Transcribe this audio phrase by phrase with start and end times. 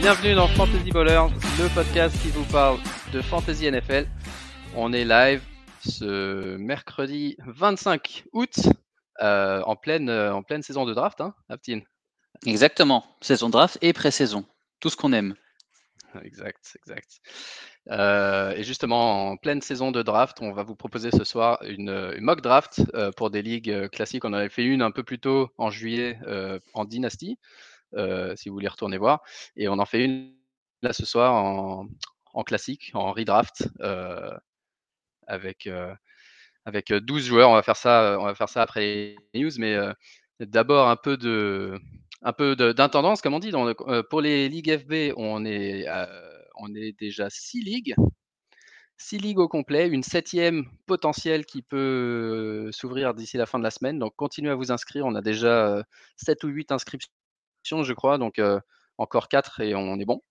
[0.00, 1.28] bienvenue dans Fantasy Ballers,
[1.58, 2.78] le podcast qui vous parle
[3.12, 4.06] de Fantasy NFL.
[4.74, 5.42] On est live
[5.86, 8.60] ce mercredi 25 août
[9.20, 11.82] euh, en, pleine, euh, en pleine saison de draft, hein, Aptine
[12.46, 14.46] Exactement, saison draft et pré-saison,
[14.80, 15.34] tout ce qu'on aime.
[16.24, 17.20] Exact, exact.
[17.90, 22.18] Euh, et justement, en pleine saison de draft, on va vous proposer ce soir une,
[22.20, 22.80] mock draft
[23.18, 24.24] pour des ligues classiques.
[24.24, 26.18] On en avait fait une un peu plus tôt en juillet
[26.72, 27.38] en dynastie.
[27.94, 29.22] Euh, si vous voulez retourner voir.
[29.56, 30.34] Et on en fait une
[30.82, 34.36] là ce soir en, classique, en redraft, euh,
[35.26, 35.94] avec, euh,
[36.64, 37.50] avec 12 joueurs.
[37.50, 39.76] On va faire ça, on va faire ça après les news, mais
[40.40, 41.78] d'abord un peu de
[42.22, 43.52] un peu d'intendance, comme on dit.
[44.10, 45.86] pour les ligues FB, on est,
[46.56, 47.94] on est déjà 6 ligues.
[48.98, 53.70] 6 ligues au complet, une septième potentielle qui peut s'ouvrir d'ici la fin de la
[53.70, 53.98] semaine.
[53.98, 55.06] Donc continuez à vous inscrire.
[55.06, 55.82] On a déjà
[56.16, 57.10] 7 ou 8 inscriptions
[57.64, 58.18] je crois.
[58.18, 58.40] Donc
[58.98, 60.22] encore 4 et on est bon.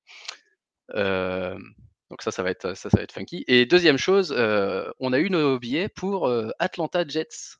[0.94, 3.44] donc ça, ça va être, ça, ça va être funky.
[3.47, 4.31] Et deuxième chose,
[4.99, 7.57] on a eu nos billets pour Atlanta Jets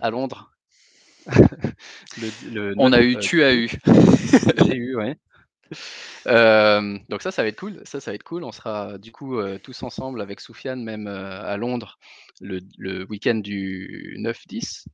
[0.00, 0.50] à Londres.
[2.76, 3.70] on a eu, tu as eu.
[4.66, 5.16] J'ai eu, ouais.
[7.08, 7.80] donc ça, ça va être cool.
[7.84, 8.44] Ça, ça va être cool.
[8.44, 11.98] On sera du coup tous ensemble avec Soufiane, même à Londres,
[12.40, 14.84] le, le week-end du 9-10.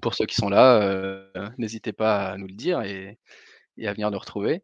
[0.00, 1.28] Pour ceux qui sont là, euh,
[1.58, 3.18] n'hésitez pas à nous le dire et,
[3.84, 4.62] à venir nous retrouver.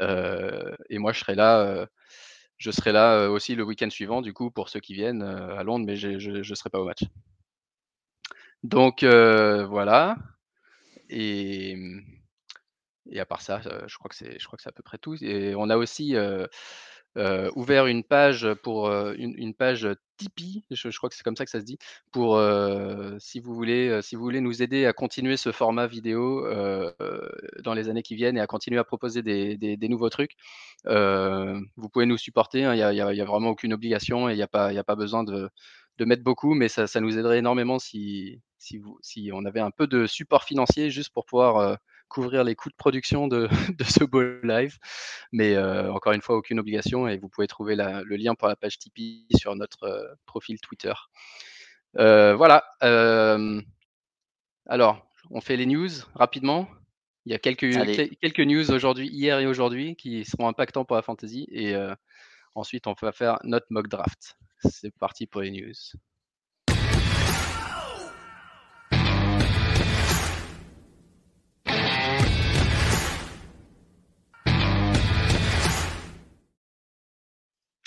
[0.00, 1.86] Euh, et moi, je serai là, euh,
[2.56, 5.84] je serai là aussi le week-end suivant, du coup, pour ceux qui viennent à Londres,
[5.86, 7.04] mais je ne serai pas au match.
[8.62, 10.16] Donc voilà.
[11.10, 11.76] Et,
[13.10, 14.98] et à part ça, je crois que c'est, je crois que c'est à peu près
[14.98, 15.14] tout.
[15.22, 16.14] Et on a aussi
[17.16, 19.88] euh, ouvert une page pour une, page
[20.18, 21.78] Tipeee, je, crois que c'est comme ça que ça se dit,
[22.12, 22.40] pour
[23.18, 26.46] si vous voulez si vous voulez nous aider à continuer ce format vidéo
[27.62, 30.36] dans les années qui viennent et à continuer à proposer des, nouveaux trucs.
[30.84, 34.48] vous pouvez nous supporter, hein, il n'y a, vraiment aucune obligation et il n'y a
[34.84, 35.50] pas besoin de,
[36.00, 38.40] mettre beaucoup, mais ça, nous aiderait énormément si
[39.32, 43.28] on avait un peu de support financier juste pour pouvoir couvrir les coûts de production
[43.28, 43.48] de,
[43.86, 44.78] ce beau live.
[45.32, 48.56] Mais euh, encore une fois, aucune obligation et vous pouvez trouver le lien pour la
[48.56, 50.94] page Tipeee sur notre euh, profil Twitter.
[51.98, 52.64] Euh, voilà.
[54.66, 56.68] alors, on fait les news rapidement.
[57.26, 57.70] Il y a quelques,
[58.20, 61.46] quelques news aujourd'hui, hier et aujourd'hui, qui seront impactants pour la fantasy.
[61.50, 61.74] Et
[62.54, 64.38] ensuite, on va faire notre mock draft.
[64.60, 65.74] C'est parti pour les news.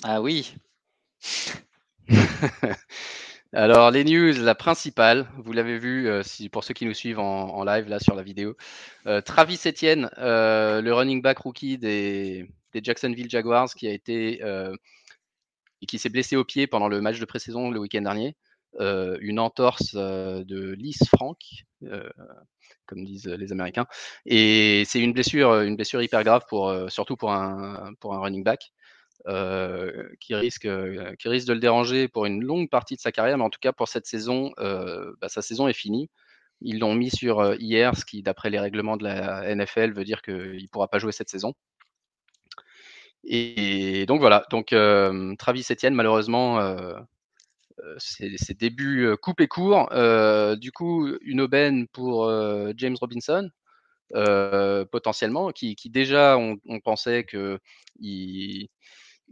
[0.04, 0.54] Ah oui.
[3.52, 7.62] Alors, les news, la principale, vous l'avez vu euh, pour ceux qui nous suivent en,
[7.64, 8.56] live là sur la vidéo.
[9.06, 14.40] Euh, Travis Etienne, euh, le running back rookie des, Jacksonville Jaguars, qui a été
[15.86, 18.36] qui s'est blessé au pied pendant le match de pré-saison le week-end dernier.
[18.80, 21.38] une entorse de Lys Frank,
[22.86, 23.86] comme disent les Américains.
[24.26, 28.72] Et c'est une blessure, une blessure hyper grave pour, surtout pour un running back.
[29.28, 33.12] Euh, qui, risque, euh, qui risque de le déranger pour une longue partie de sa
[33.12, 36.10] carrière, mais en tout cas pour cette saison, euh, bah, sa saison est finie.
[36.60, 40.22] Ils l'ont mis sur hier, ce qui, d'après les règlements de la NFL, veut dire
[40.22, 41.54] qu'il ne pourra pas jouer cette saison.
[43.24, 44.74] Et donc voilà, donc
[45.38, 46.76] Travis Etienne, malheureusement,
[47.98, 49.88] ses, débuts et courts.
[50.56, 52.30] du coup, une aubaine pour
[52.76, 53.50] James Robinson,
[54.90, 57.60] potentiellement, qui, déjà, on, on pensait qu'il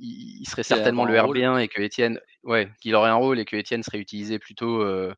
[0.01, 3.57] il, serait certainement le RB1 et que Etienne, ouais, qu'il aurait un rôle et que
[3.57, 5.15] Etienne serait utilisé plutôt euh,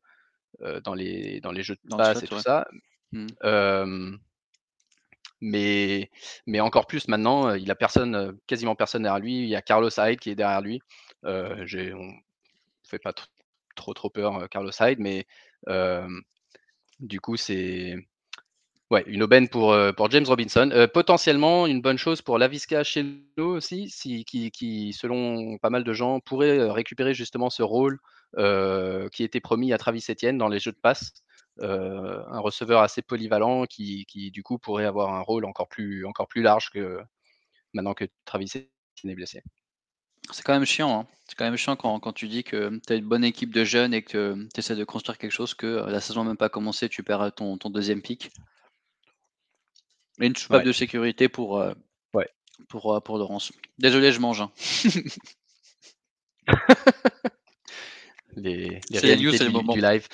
[0.61, 2.67] euh, dans, les, dans les jeux de passe et tout ça.
[3.11, 4.17] Mmh.
[5.41, 6.09] mais,
[6.47, 9.37] mais encore plus maintenant, euh, il a personne, quasiment personne derrière lui.
[9.39, 10.81] Il y a Carlos Hyde qui est derrière lui.
[11.25, 11.65] Euh,
[11.95, 12.13] on ne
[12.83, 13.13] fait pas
[13.75, 15.25] trop trop peur Carlos Hyde, mais
[16.99, 17.95] du coup c'est
[18.93, 20.69] Ouais, une aubaine pour, euh, pour James Robinson.
[20.71, 22.83] Euh, potentiellement, une bonne chose pour Lavisca
[23.37, 27.63] nous aussi, si, qui, qui, selon pas mal de gens, pourrait euh, récupérer justement ce
[27.63, 27.97] rôle
[29.11, 31.11] qui était promis à Travis Etienne dans les jeux de passe.
[31.59, 36.27] un receveur assez polyvalent qui, qui, du coup, pourrait avoir un rôle encore plus, encore
[36.27, 36.99] plus large que
[37.73, 39.41] maintenant que Travis Etienne est blessé.
[40.31, 40.99] C'est quand même chiant.
[40.99, 41.07] Hein.
[41.27, 43.63] C'est quand même chiant quand, quand, tu dis que tu as une bonne équipe de
[43.63, 46.49] jeunes et que tu essaies de construire quelque chose, que la saison n'a même pas
[46.49, 48.31] commencé, tu perds ton, ton deuxième pic.
[50.19, 51.73] Une soupape de sécurité pour, euh,
[52.13, 52.29] ouais.
[52.69, 53.51] pour, euh, pour Laurence.
[53.79, 54.41] Désolé, je mange.
[54.41, 54.51] Hein.
[58.35, 60.07] les les réalités du, du, live.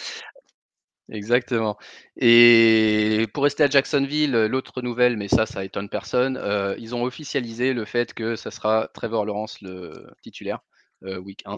[1.12, 1.78] Exactement.
[2.18, 7.04] Et pour rester à Jacksonville, l'autre nouvelle, mais ça, ça étonne personne, euh, ils ont
[7.04, 10.60] officialisé le fait que ça sera Trevor Lawrence le titulaire,
[11.04, 11.57] euh, week 1.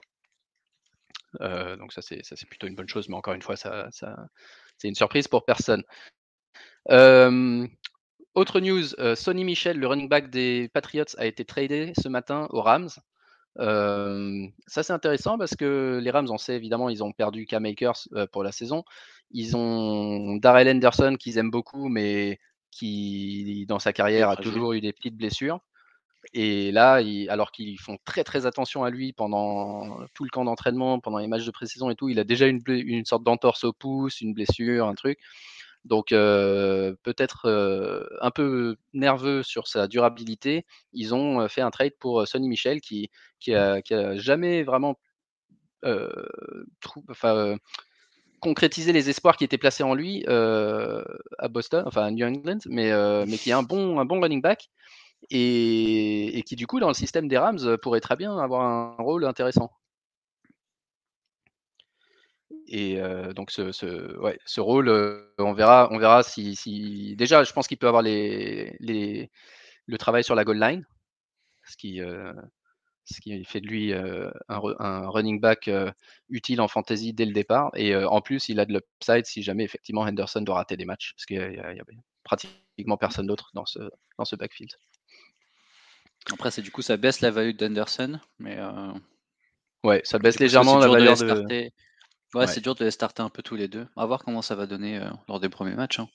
[1.41, 3.87] Euh, donc ça c'est, ça, c'est plutôt une bonne chose, mais encore une fois, ça,
[3.91, 4.15] ça
[4.77, 5.83] c'est une surprise pour personne.
[8.35, 12.61] Autre news, Sonny Michel, le running back des Patriots, a été tradé ce matin aux
[12.61, 12.89] Rams
[13.57, 18.07] ça, c'est intéressant parce que les Rams, on sait évidemment, ils ont perdu Cam Akers
[18.31, 18.83] pour la saison.
[19.31, 22.39] Ils ont Darrell Henderson qu'ils aiment beaucoup, mais
[22.69, 25.59] qui, dans sa carrière, a toujours eu des petites blessures.
[26.33, 30.99] Et là, alors qu'ils font très très attention à lui pendant tout le camp d'entraînement,
[30.99, 33.73] pendant les matchs de pré-saison et tout, il a déjà une, une sorte d'entorse au
[33.73, 35.17] pouce, une blessure, un truc.
[35.85, 37.47] Donc peut-être
[38.21, 43.09] un peu nerveux sur sa durabilité, ils ont fait un trade pour Sonny Michel qui,
[43.39, 43.81] qui, a,
[44.15, 44.95] jamais vraiment
[48.39, 52.91] concrétisé les espoirs qui étaient placés en lui à Boston, enfin à New England, mais,
[53.25, 54.69] mais qui est un bon, un bon running back
[55.29, 58.95] et, et, qui du coup dans le système des Rams pourrait très bien avoir un
[58.99, 59.71] rôle intéressant.
[62.73, 62.97] Et
[63.35, 64.89] donc ce, ce, ouais, ce rôle,
[65.37, 67.17] on verra, on verra si, si...
[67.17, 69.29] déjà, je pense qu'il peut avoir les, les,
[69.87, 70.85] le travail sur la goal line,
[71.65, 71.99] ce qui,
[73.03, 75.69] ce qui fait de lui un, un, running back
[76.29, 77.71] utile en fantasy dès le départ.
[77.75, 81.11] Et en plus, il a de l'upside si jamais effectivement Henderson doit rater des matchs,
[81.13, 81.83] parce qu'il y, a
[82.23, 83.79] pratiquement personne d'autre dans ce,
[84.17, 84.71] dans ce backfield.
[86.31, 88.57] Après, c'est du coup, ça baisse la valeur d'Henderson, mais.
[89.83, 91.69] Ouais, ça baisse légèrement la valeur de.
[92.33, 93.87] Ouais, c'est dur de les starter un peu tous les deux.
[93.95, 95.99] On va voir comment ça va donner euh, lors des premiers matchs.
[95.99, 96.07] Hein.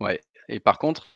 [0.00, 0.20] Ouais.
[0.48, 1.06] Et par contre,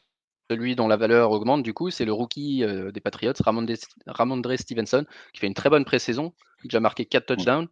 [0.51, 5.05] celui dont la valeur augmente, du coup, c'est le rookie euh, des Patriots, Ramondre, Stevenson,
[5.33, 6.33] qui fait une très bonne pré-saison,
[6.65, 7.69] déjà marqué 4 touchdowns.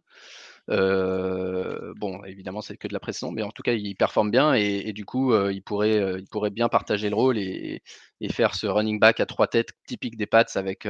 [0.69, 4.53] Euh, bon, évidemment, c'est que de la pré-saison, mais en tout cas, il performe bien
[4.53, 7.81] et, du coup, il, pourrait, il pourrait bien partager le rôle et,
[8.21, 10.87] et, faire ce running back à trois têtes typique des Pats avec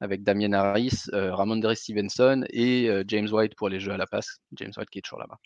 [0.00, 4.06] avec Damien Harris, euh, Ramondre Stevenson et euh, James White pour les jeux à la
[4.06, 4.38] passe.
[4.56, 5.38] James White qui est toujours là-bas.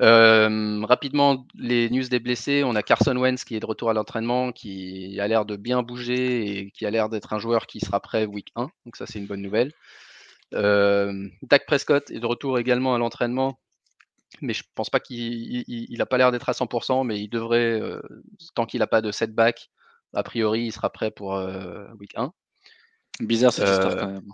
[0.00, 2.62] Euh, rapidement, les news des blessés.
[2.64, 5.82] On a Carson Wentz qui est de retour à l'entraînement, qui a l'air de bien
[5.82, 8.70] bouger et qui a l'air d'être un joueur qui sera prêt week 1.
[8.84, 9.72] Donc ça, c'est une bonne nouvelle.
[10.52, 13.58] Dak Prescott est de retour également à l'entraînement,
[14.40, 17.82] mais je pense pas qu'il n'a pas l'air d'être à 100%, mais il devrait,
[18.54, 19.68] tant qu'il n'a pas de setback,
[20.14, 21.40] a priori, il sera prêt pour
[21.98, 22.32] week 1.
[23.20, 24.32] Bizarre cette histoire quand même.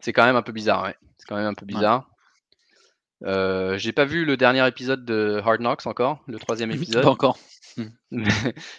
[0.00, 0.94] C'est quand même un peu bizarre, ouais.
[1.18, 2.08] C'est quand même un peu bizarre.
[3.22, 7.02] j'ai pas vu le dernier épisode de Hard Knocks encore, le troisième épisode.
[7.02, 7.38] pas encore.
[8.10, 8.30] je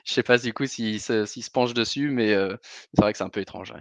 [0.05, 2.33] sais pas du coup s'il se, se, penche dessus, mais
[2.93, 3.73] c'est vrai que c'est un peu étrange.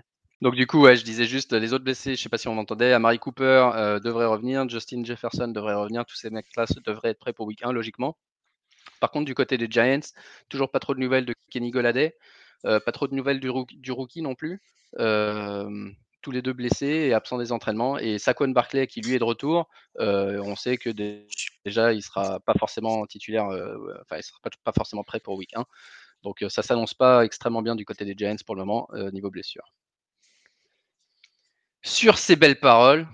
[0.42, 2.54] Donc du coup, ouais, je disais juste les autres blessés, je sais pas si on
[2.54, 7.32] m'entendait, Amari Cooper devrait revenir, Justin Jefferson devrait revenir, tous ces mecs-là devraient être prêts
[7.32, 8.16] pour week 1 logiquement.
[9.00, 10.00] Par contre, du côté des Giants,
[10.48, 12.16] toujours pas trop de nouvelles de Kenny Goladay.
[12.64, 13.50] Euh, pas trop de nouvelles du,
[13.90, 14.60] rookie, non plus.
[16.22, 17.98] tous les deux blessés et absents des entraînements.
[17.98, 20.90] Et Saquon Barclay, qui lui est de retour, on sait que
[21.64, 23.46] déjà, il sera pas forcément titulaire,
[24.02, 25.64] enfin, il sera pas, forcément prêt pour week 1.
[26.22, 29.72] Donc ça s'annonce pas extrêmement bien du côté des Giants pour le moment, niveau blessure.
[31.82, 33.06] Sur ces belles paroles,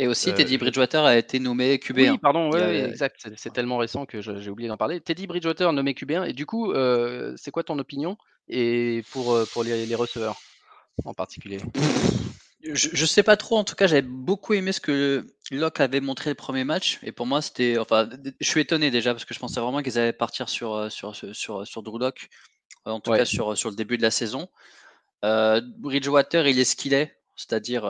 [0.00, 2.12] et aussi, Teddy Bridgewater a été nommé QB1.
[2.12, 3.28] Oui, pardon, exact.
[3.36, 5.00] C'est tellement récent que j'ai oublié d'en parler.
[5.00, 6.28] Teddy Bridgewater nommé QB1.
[6.28, 6.72] Et du coup,
[7.36, 8.16] c'est quoi ton opinion
[8.48, 10.40] et pour, pour les, receveurs
[11.04, 11.58] en particulier?
[12.62, 16.00] Je, ne sais pas trop, en tout cas, j'avais beaucoup aimé ce que Locke avait
[16.00, 16.98] montré le premier match.
[17.02, 17.78] Et pour moi, c'était.
[17.78, 18.08] Enfin,
[18.40, 21.66] je suis étonné déjà parce que je pensais vraiment qu'ils allaient partir sur, sur, sur,
[21.66, 22.28] sur Drew Locke,
[22.84, 24.48] en tout cas sur, sur le début de la saison.
[25.22, 27.84] Bridgewater, il est ce qu'il est, c'est-à-dire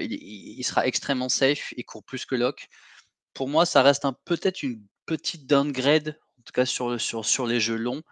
[0.00, 2.68] il, il, sera extrêmement safe, il court plus que Locke.
[3.34, 7.60] Pour moi, ça reste peut-être une petite downgrade, en tout cas sur, sur, sur les
[7.60, 8.02] jeux longs.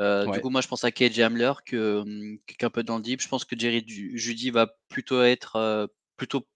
[0.00, 2.82] Euh, du coup, moi, je pense à KJ Hamler, que, hum, qui est un peu
[2.82, 3.20] dans le deep.
[3.20, 5.86] Je pense que Jerry Judy va plutôt être euh,
[6.16, 6.46] plutôt.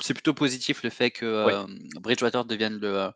[0.00, 1.66] C'est plutôt positif le fait que euh,
[2.00, 3.10] Bridgewater devienne le,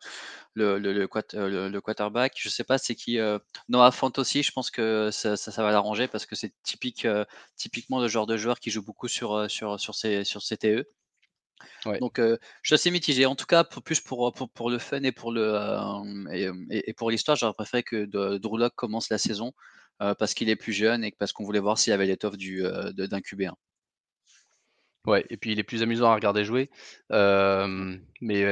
[0.54, 2.34] le, le, le, quarterback.
[2.36, 3.18] Je sais pas c'est qui.
[3.68, 7.06] Noah Font aussi, je pense que ça, ça, va l'arranger parce que c'est typique,
[7.56, 10.88] typiquement le genre de joueur qui joue beaucoup sur, sur, sur, ses, sur ses TE.
[12.00, 13.26] Donc, je suis assez mitigé.
[13.26, 15.58] En tout cas, pour, plus pour, pour, pour le fun et pour le
[16.70, 18.04] et, pour l'histoire, j'aurais préféré que
[18.38, 19.52] Drew Locke commence la saison
[19.98, 23.18] parce qu'il est plus jeune et parce qu'on voulait voir s'il avait l'étoffe du d'un
[23.18, 23.54] QB1.
[25.06, 26.70] Ouais, et puis il est plus amusant à regarder jouer.
[27.10, 28.44] mais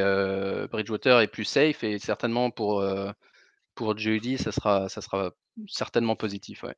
[0.69, 2.85] Bridgewater est plus safe et certainement pour
[3.75, 5.33] pour Judy, ça sera ça sera
[5.69, 6.63] certainement positif.
[6.63, 6.75] Ouais.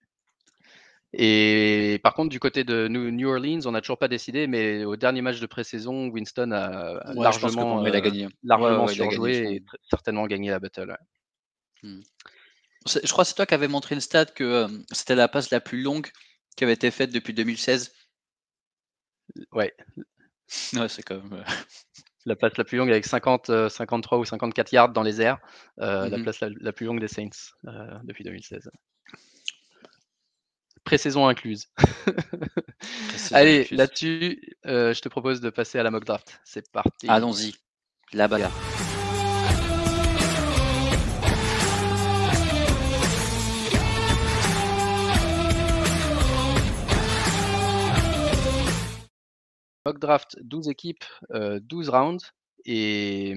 [1.15, 4.97] Et par contre, du côté de New Orleans, on n'a toujours pas décidé, mais au
[4.97, 8.29] dernier match de pré-saison, Winston a largement, gagné.
[8.43, 10.95] largement surjoué et certainement gagné la battle.
[11.83, 12.01] Mmh.
[12.87, 15.61] Je crois que c'est toi qui avais montré une stat que c'était la passe la
[15.61, 16.09] plus longue
[16.57, 17.93] qui avait été faite depuis 2016.
[19.53, 19.75] Ouais.
[20.75, 21.45] Ouais, c'est quand même.
[22.27, 25.39] La passe la plus longue avec 50, 53 ou 54 yards dans les airs.
[25.79, 27.55] La Mmh place la, plus longue des Saints
[28.05, 28.71] depuis 2016.
[30.85, 31.71] Pré-saison incluse.
[33.31, 36.39] Allez, là-dessus, je te propose de passer à la mock draft.
[36.45, 37.09] C'est parti.
[37.09, 37.55] Allons-y.
[38.13, 38.29] La
[49.99, 52.33] draft 12 équipes, 12 rounds
[52.65, 53.35] et,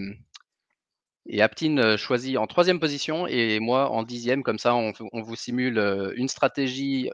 [1.27, 4.44] et Aptin choisit en troisième position et moi en dixième.
[4.44, 5.77] Comme ça, on, vous simule
[6.15, 7.10] une stratégie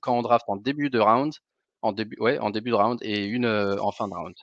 [0.00, 1.32] quand on draft en début de round,
[1.82, 4.34] en début, ouais, en début de round et une en fin de round.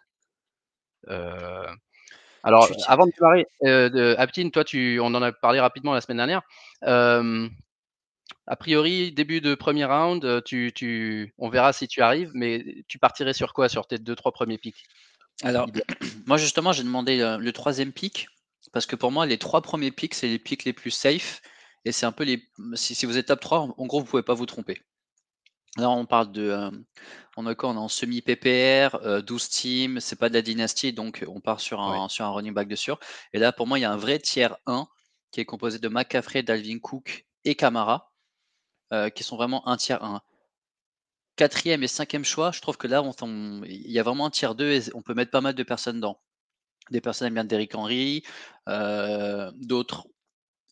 [2.44, 6.42] alors, avant de démarrer, Aptin, toi, tu, on en a parlé rapidement la semaine dernière
[8.48, 12.84] a priori, début de premier round, euh, tu, tu, on verra si tu arrives, mais
[12.88, 14.86] tu partirais sur quoi sur tes deux, trois premiers pics?
[15.44, 15.68] Alors,
[16.25, 18.27] moi justement, j'ai demandé le, troisième pic,
[18.72, 21.42] parce que pour moi, les trois premiers pics, c'est les pics les plus safe,
[21.84, 22.42] et c'est un peu les.
[22.75, 24.82] Si, vous êtes top 3, en gros, vous ne pouvez pas vous tromper.
[25.77, 26.50] Là, on parle de.
[26.50, 26.72] Euh,
[27.36, 30.92] on est quoi On est en semi-PPR, 12 euh, teams, c'est pas de la dynastie,
[30.94, 33.00] donc on part sur un, sur un running back de sûr.
[33.34, 34.88] Et là, pour moi, il y a un vrai tiers 1
[35.32, 38.07] qui est composé de McCaffrey, Dalvin Cook et Camara.
[38.94, 40.22] Euh, qui sont vraiment un tiers 1.
[41.36, 43.03] Quatrième et cinquième choix, je trouve que là,
[43.65, 46.00] il y a vraiment un tiers 2 et on peut mettre pas mal de personnes
[46.00, 46.22] dans.
[46.89, 48.24] Des personnes aiment bien Derrick Henry,
[48.70, 50.08] euh, d'autres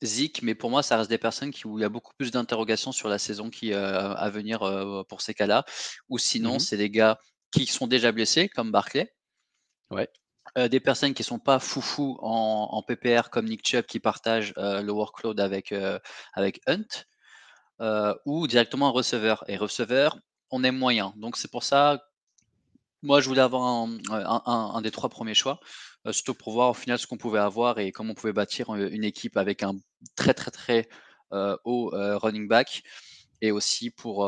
[0.01, 2.31] Zik, mais pour moi, ça reste des personnes qui, où il y a beaucoup plus
[2.31, 4.59] d'interrogations sur la saison qui euh, à venir
[5.09, 5.65] pour ces cas-là.
[6.07, 7.19] Ou sinon, mmh c'est des gars
[7.51, 9.13] qui sont déjà blessés, comme Barclay.
[9.91, 10.09] Ouais.
[10.55, 14.89] des personnes qui sont pas foufou en, en, PPR comme Nick Chubb qui partage le
[14.89, 15.73] workload avec,
[16.33, 17.05] avec Hunt.
[17.81, 19.43] Euh, ou directement un receveur.
[19.47, 20.17] Et receveur,
[20.51, 21.13] on est moyen.
[21.17, 22.01] Donc c'est pour ça,
[23.01, 25.59] moi je voulais avoir un, des trois premiers choix,
[26.07, 28.73] euh, surtout pour voir au final ce qu'on pouvait avoir et comment on pouvait bâtir
[28.75, 29.75] une équipe avec un
[30.15, 30.87] très très très
[31.33, 32.83] euh, haut running back.
[33.41, 34.25] Et aussi pour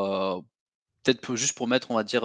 [1.02, 2.24] peut-être juste pour mettre, on va dire,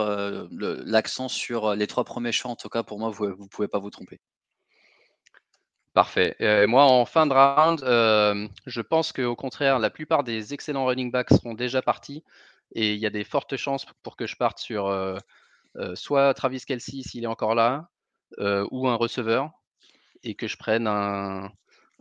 [0.51, 2.51] l'accent sur les trois premiers choix.
[2.51, 4.19] En tout cas, pour moi, vous ne pouvez pas vous tromper.
[5.93, 6.35] Parfait.
[6.67, 11.11] moi, en fin de round, euh, je pense qu'au contraire, la plupart des excellents running
[11.11, 12.23] backs seront déjà partis
[12.73, 15.17] et il y a des fortes chances pour que je parte sur euh,
[15.75, 17.89] euh, soit Travis Kelsey s'il est encore là,
[18.39, 19.51] ou un receveur
[20.23, 21.51] et que je prenne un,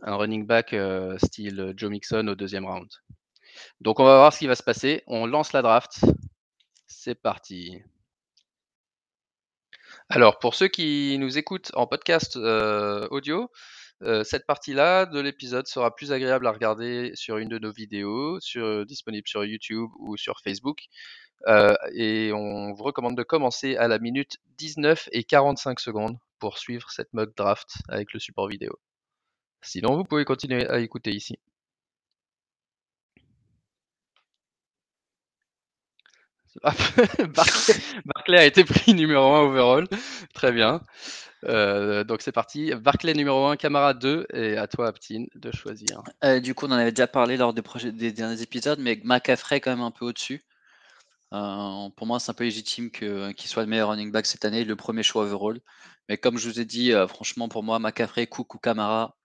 [0.01, 0.75] running back
[1.23, 2.89] style Joe Mixon au deuxième round.
[3.79, 5.03] Donc, on va voir ce qui va se passer.
[5.05, 6.03] On lance la draft.
[6.87, 7.83] C'est parti.
[10.09, 13.51] Alors, pour ceux qui nous écoutent en podcast audio,
[14.03, 18.39] euh, cette partie-là de l'épisode sera plus agréable à regarder sur une de nos vidéos,
[18.41, 20.85] sur, disponible sur YouTube ou sur Facebook.
[21.47, 26.57] Euh, et on vous recommande de commencer à la minute 19 et 45 secondes pour
[26.57, 28.77] suivre cette mock draft avec le support vidéo.
[29.61, 31.37] Sinon, vous pouvez continuer à écouter ici.
[38.05, 39.87] Barclay, a été pris numéro 1 overall.
[40.33, 40.81] Très bien.
[41.45, 42.73] Euh, donc c'est parti.
[42.75, 46.01] Barclay numéro 1, Camara 2, et à toi, Aptine, de choisir.
[46.23, 48.99] Euh, du coup, on en avait déjà parlé lors des, projets, des derniers épisodes, mais
[49.03, 50.43] McAffrey est quand même un peu au-dessus.
[51.33, 54.63] Euh, pour moi, c'est un peu légitime qu'il soit le meilleur running back cette année,
[54.63, 55.59] le premier choix overall.
[56.09, 59.15] Mais comme je vous ai dit, franchement, pour moi, McAffrey, Cook ou Camara,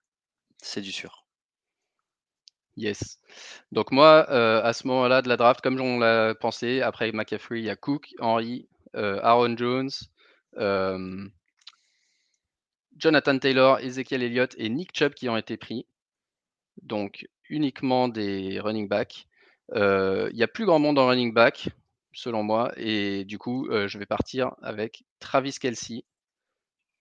[0.63, 1.27] c'est du sûr.
[2.77, 3.19] Yes.
[3.73, 7.65] Donc moi, à ce moment-là de la draft, comme on l'a pensé, après McAffrey, il
[7.65, 9.91] y a Cook, Henry, Aaron Jones,
[12.99, 15.87] Jonathan Taylor, Ezekiel Elliott et Nick Chubb qui ont été pris.
[16.83, 19.27] Donc uniquement des running backs.
[19.75, 21.69] Il n'y a plus grand monde en running back,
[22.13, 22.73] selon moi.
[22.77, 26.05] Et du coup, je vais partir avec Travis Kelsey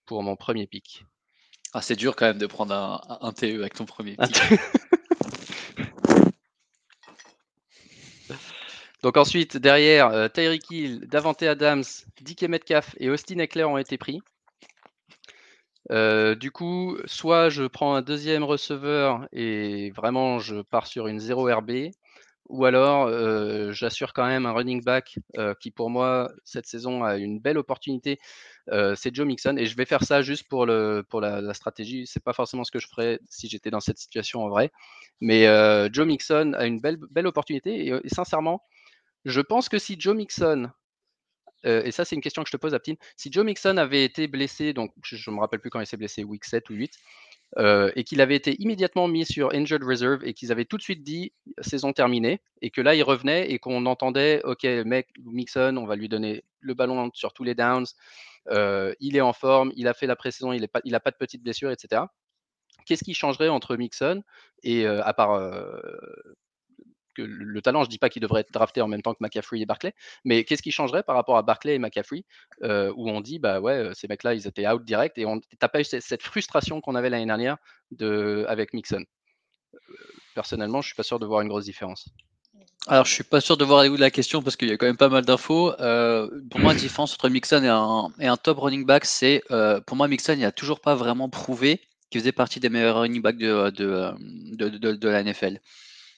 [0.06, 1.04] pour mon premier pick.
[1.74, 4.40] Ah, c'est dur quand même de prendre un, TE avec ton premier pick.
[9.02, 11.84] Donc ensuite, derrière, Tyreek Hill, Davante Adams,
[12.20, 14.20] DK Metcalf et Austin Eckler ont été pris.
[15.90, 21.18] Euh, du coup, soit je prends un deuxième receveur et vraiment je pars sur une
[21.18, 21.70] 0 RB,
[22.48, 27.04] ou alors euh, j'assure quand même un running back euh, qui pour moi cette saison
[27.04, 28.18] a une belle opportunité.
[28.96, 32.06] c'est Joe Mixon et je vais faire ça juste pour, le, pour la, la stratégie.
[32.06, 34.70] C'est pas forcément ce que je ferais si j'étais dans cette situation en vrai,
[35.20, 35.44] mais
[35.92, 38.62] Joe Mixon a une belle, belle opportunité et, et sincèrement,
[39.24, 40.70] Je pense que si Joe Mixon,
[41.64, 44.28] et ça c'est une question que je te pose, Aptine, si Joe Mixon avait été
[44.28, 46.92] blessé, donc je ne me rappelle plus quand il s'est blessé, week 7 ou 8,
[47.56, 50.82] euh, et qu'il avait été immédiatement mis sur injured reserve et qu'ils avaient tout de
[50.82, 55.78] suite dit saison terminée et que là il revenait et qu'on entendait ok mec Mixon
[55.78, 57.86] on va lui donner le ballon sur tous les downs
[58.50, 61.70] il est en forme il a fait la pré-saison il n'a pas, de petites blessures
[61.70, 62.02] etc
[62.84, 64.22] qu'est-ce qui changerait entre Mixon
[64.62, 65.40] et à part
[67.22, 69.66] le talent, je dis pas qu'il devrait être drafté en même temps que McCaffrey et
[69.66, 69.94] Barclay,
[70.24, 72.24] mais qu'est-ce qui changerait par rapport à Barclay et McCaffrey,
[72.62, 75.40] euh, où on dit, bah ouais, euh, ces mecs-là, ils étaient out direct, et on
[75.58, 77.56] t'as pas eu cette, frustration qu'on avait l'année dernière
[77.90, 79.04] de, avec Mixon?
[79.74, 79.78] Euh,
[80.34, 82.08] personnellement, je suis pas sûr de voir une grosse différence.
[82.86, 84.96] Alors, je suis pas sûr de voir la question parce qu'il y a quand même
[84.96, 85.72] pas mal d'infos.
[85.72, 87.62] pour moi, la différence entre Mixon
[88.18, 89.42] et un, top running back, c'est
[89.86, 93.20] pour moi, Mixon, il a toujours pas vraiment prouvé qu'il faisait partie des meilleurs running
[93.20, 95.60] backs de, de, de la NFL.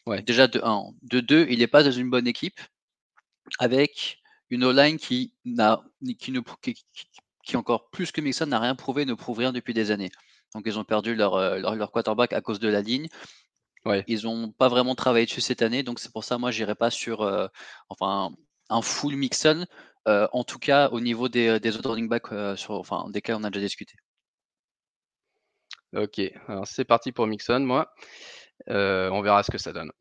[0.07, 0.23] Ouais.
[0.23, 0.93] Déjà, de 1.
[1.03, 2.61] De 2, il n'est pas dans une bonne équipe
[3.59, 4.19] avec
[4.51, 5.83] une O-line qui, n'a,
[6.19, 6.41] qui, ne,
[7.43, 10.11] qui, encore plus que Mixon n'a rien prouvé, ne prouve rien depuis des années.
[10.55, 13.09] Donc, ils ont perdu leur, euh, leur, quarterback à cause de la ligne.
[13.85, 14.05] Ouais.
[14.09, 15.83] Ils n'ont pas vraiment travaillé dessus cette année.
[15.83, 17.47] Donc, c'est pour ça, moi, je n'irai pas sur euh,
[17.89, 18.35] enfin,
[18.69, 19.65] un full Mixon.
[20.09, 23.45] Euh, en tout cas, au niveau des, des autres running backs, sur, enfin, desquels on
[23.45, 23.95] a déjà discuté.
[25.93, 27.93] Ok, alors c'est parti pour Mixon, moi.
[28.69, 29.93] Euh, on verra ce que ça donne.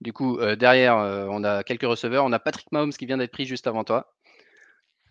[0.00, 2.24] Du coup, euh, derrière, euh, on a quelques receveurs.
[2.24, 4.14] On a Patrick Mahomes qui vient d'être pris juste avant toi.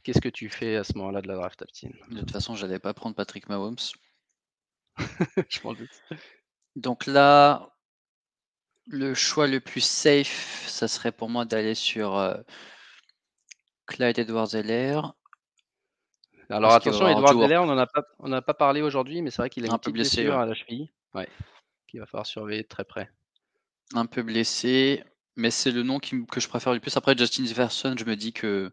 [0.03, 2.65] Qu'est-ce que tu fais à ce moment-là de la draft, Aptine De toute façon, je
[2.65, 3.77] n'allais pas prendre Patrick Mahomes.
[5.50, 6.03] je m'en doute.
[6.75, 7.74] Donc là,
[8.86, 12.43] le choix le plus safe, ça serait pour moi d'aller sur
[13.88, 15.13] Clyde Edwards-Heller.
[16.49, 19.69] Alors attention, Edouard Deller, on n'en a pas, parlé aujourd'hui, mais c'est vrai qu'il a
[19.69, 21.27] un une peu blessé à la cheville, ouais,
[21.88, 23.10] qu'il va falloir surveiller de très près.
[23.93, 25.03] Un peu blessé,
[25.36, 26.95] mais c'est le nom que je préfère le plus.
[26.97, 28.71] Après Justin Jefferson, je me dis que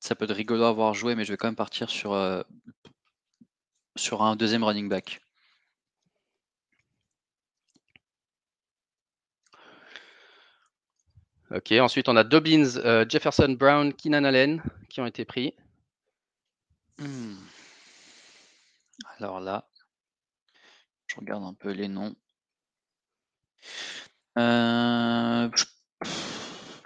[0.00, 2.42] ça peut être rigolo à voir jouer, mais je vais quand même partir sur, euh,
[3.96, 5.20] sur un deuxième running back.
[11.50, 15.54] Ok, ensuite on a Dobbins, euh, Jefferson, Brown, Keenan Allen qui ont été pris.
[16.98, 17.36] Hmm.
[19.18, 19.68] Alors là,
[21.06, 22.14] je regarde un peu les noms.
[24.38, 25.48] Euh,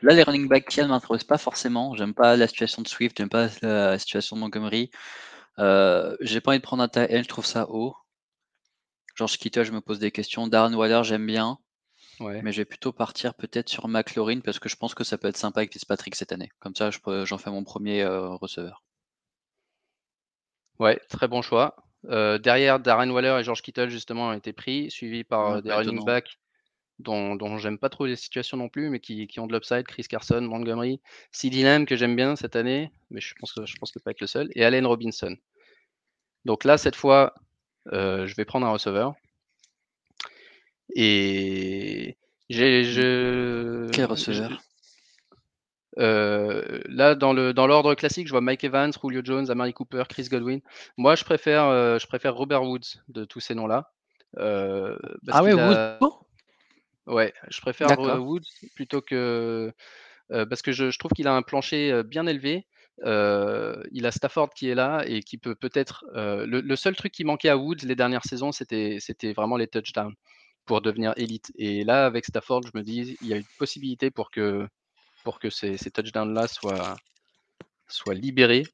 [0.03, 1.95] là, les running backs qui ne m'intéressent pas forcément.
[1.97, 4.91] J'aime pas la situation de Swift, j'aime pas la situation de Montgomery.
[5.59, 7.95] Euh, j'ai pas envie de prendre un tackle, je trouve ça haut.
[9.15, 10.47] George Kittle, je me pose des questions.
[10.47, 11.59] Darren Waller, j'aime bien.
[12.21, 15.29] Mais je vais plutôt partir peut-être sur McLaurin parce que je pense que ça peut
[15.29, 16.51] être sympa avec Fitzpatrick cette année.
[16.61, 18.83] Comme ça, j'en fais mon premier euh, receveur.
[20.79, 21.77] Ouais, très bon choix.
[22.09, 25.73] Euh, derrière, Darren Waller et George Kittle, justement, ont été pris, suivis par euh, des
[25.73, 26.39] running backs
[26.99, 29.85] dont, dont j'aime pas trop les situations non plus, mais qui, qui ont de l'upside.
[29.85, 33.77] Chris Carson, Montgomery, CD Lamb, que j'aime bien cette année, mais je pense que je
[33.77, 35.37] pense que pas être le seul, et Allen Robinson.
[36.45, 37.35] Donc là, cette fois,
[37.93, 39.15] euh, je vais prendre un receveur.
[40.95, 42.17] Et
[42.49, 42.85] j'ai.
[42.85, 44.61] Je, Quel receveur?
[45.99, 50.05] Euh, là, dans le dans l'ordre classique, je vois Mike Evans, Julio Jones, Amari Cooper,
[50.09, 50.61] Chris Godwin.
[50.97, 53.93] Moi, je préfère euh, je préfère Robert Woods de tous ces noms-là.
[54.39, 54.97] Euh,
[55.31, 56.11] ah ouais, Woods.
[57.07, 58.41] Ouais, je préfère Woods
[58.75, 59.73] plutôt que
[60.29, 62.67] parce que je, je trouve qu'il a un plancher bien élevé.
[63.05, 66.07] il a Stafford qui est là et qui peut peut-être.
[66.15, 70.15] Le, le, seul truc qui manquait à Woods les dernières saisons, c'était vraiment les touchdowns
[70.65, 71.53] pour devenir élite.
[71.57, 74.69] Et là, avec Stafford, je me dis, il y a une possibilité pour que
[75.23, 76.97] pour que ces, touchdowns-là soient,
[77.89, 78.65] soient libérés.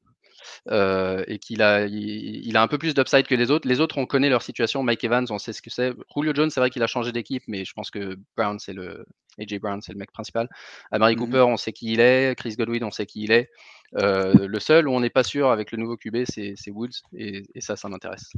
[0.69, 3.67] Euh, et qu'il a, il, a un peu plus d'upside que les autres.
[3.67, 4.83] Les autres, on connaît leur situation.
[4.83, 5.93] Mike Evans, on sait ce que c'est.
[6.15, 9.05] Julio Jones, c'est vrai qu'il a changé d'équipe, mais je pense que Brown, c'est le
[9.39, 10.49] AJ Brown, c'est le mec principal.
[10.91, 12.35] Amari mmh Cooper, on sait qui il est.
[12.37, 13.49] Chris Godwin, on sait qui il est.
[13.97, 17.43] Euh, le seul où on n'est pas sûr avec le nouveau QB, c'est Woods, et,
[17.59, 18.31] ça, ça m'intéresse.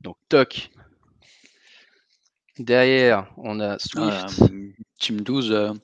[0.00, 0.70] Donc, toc.
[2.58, 4.42] Derrière, on a Swift.
[4.98, 5.74] team 12.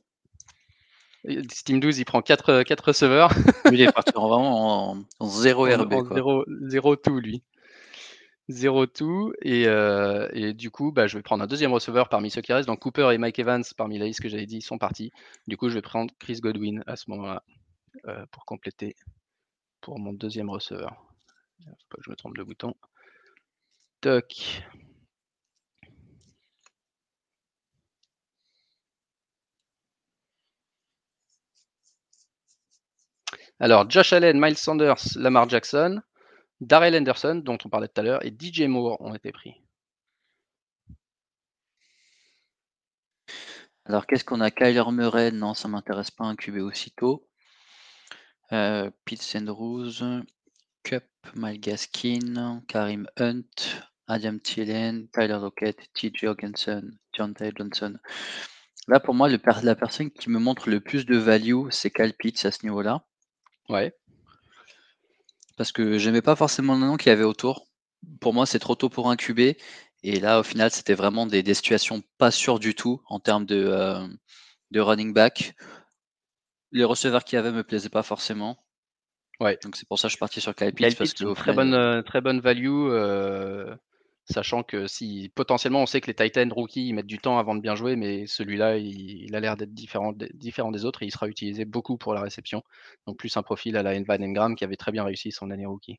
[1.51, 3.33] Steam 12, il prend 4, 4 receveurs.
[3.67, 5.93] lui, il est parti vraiment en, 0 RB.
[5.93, 7.43] En 0, tout, lui.
[8.49, 9.33] 0 tout.
[9.43, 12.53] Et, euh, et du coup, bah, je vais prendre un deuxième receveur parmi ceux qui
[12.53, 12.69] restent.
[12.69, 15.11] Donc Cooper et Mike Evans, parmi la liste que j'avais dit, sont partis.
[15.47, 17.43] Du coup, je vais prendre Chris Godwin à ce moment-là
[18.07, 18.97] euh, pour compléter
[19.81, 20.95] pour mon deuxième receveur.
[21.65, 22.75] Faut pas que je me trompe de bouton.
[24.01, 24.63] Toc.
[33.61, 36.01] Alors, Josh Allen, Miles Sanders, Lamar Jackson,
[36.61, 39.55] Darrell Henderson, dont on parlait tout à l'heure, et DJ Moore ont été pris.
[43.85, 44.51] Alors, qu'est-ce qu'on a?
[44.51, 47.27] Kyler Murray, non, ça m'intéresse pas un QB aussitôt.
[48.53, 50.23] Euh, Pete Sandrews,
[50.85, 53.43] Cup, Malgaskin, Karim Hunt,
[54.07, 57.99] Adam Thielen, Tyler Lockett, TJ Hawkinson, John Tay Johnson.
[58.87, 62.45] Là, pour moi, la personne qui me montre le plus de value, c'est Kyle Pitts
[62.47, 63.05] à ce niveau-là.
[63.69, 63.95] Ouais.
[65.57, 67.67] Parce que j'aimais pas forcément le nom qu'il y avait autour.
[68.21, 69.57] Pour moi, c'est trop tôt pour un QB.
[70.05, 73.65] Et là, au final, c'était vraiment des, situations pas sûres du tout en termes de,
[73.67, 74.07] euh,
[74.71, 75.55] de running back.
[76.71, 78.65] Les receveurs qu'il y avait me plaisaient pas forcément.
[79.41, 79.59] Ouais.
[79.63, 80.97] Donc c'est pour ça que je suis parti sur Kyle Pitts.
[80.97, 82.69] Parce que très, bonne, euh, très bonne value.
[82.69, 83.75] Euh,
[84.31, 87.55] sachant que si potentiellement on sait que les Titans rookies ils mettent du temps avant
[87.55, 91.11] de bien jouer, mais celui-là il, a l'air d'être différent, différent, des autres et il
[91.11, 92.63] sera utilisé beaucoup pour la réception.
[93.07, 95.67] Donc plus un profil à la Evan Engram qui avait très bien réussi son année
[95.67, 95.99] rookie.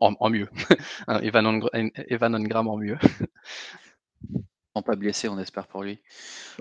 [0.00, 0.48] En, mieux.
[1.22, 2.98] Evan, Engram en mieux.
[4.86, 5.98] Pas blessé, on espère pour lui.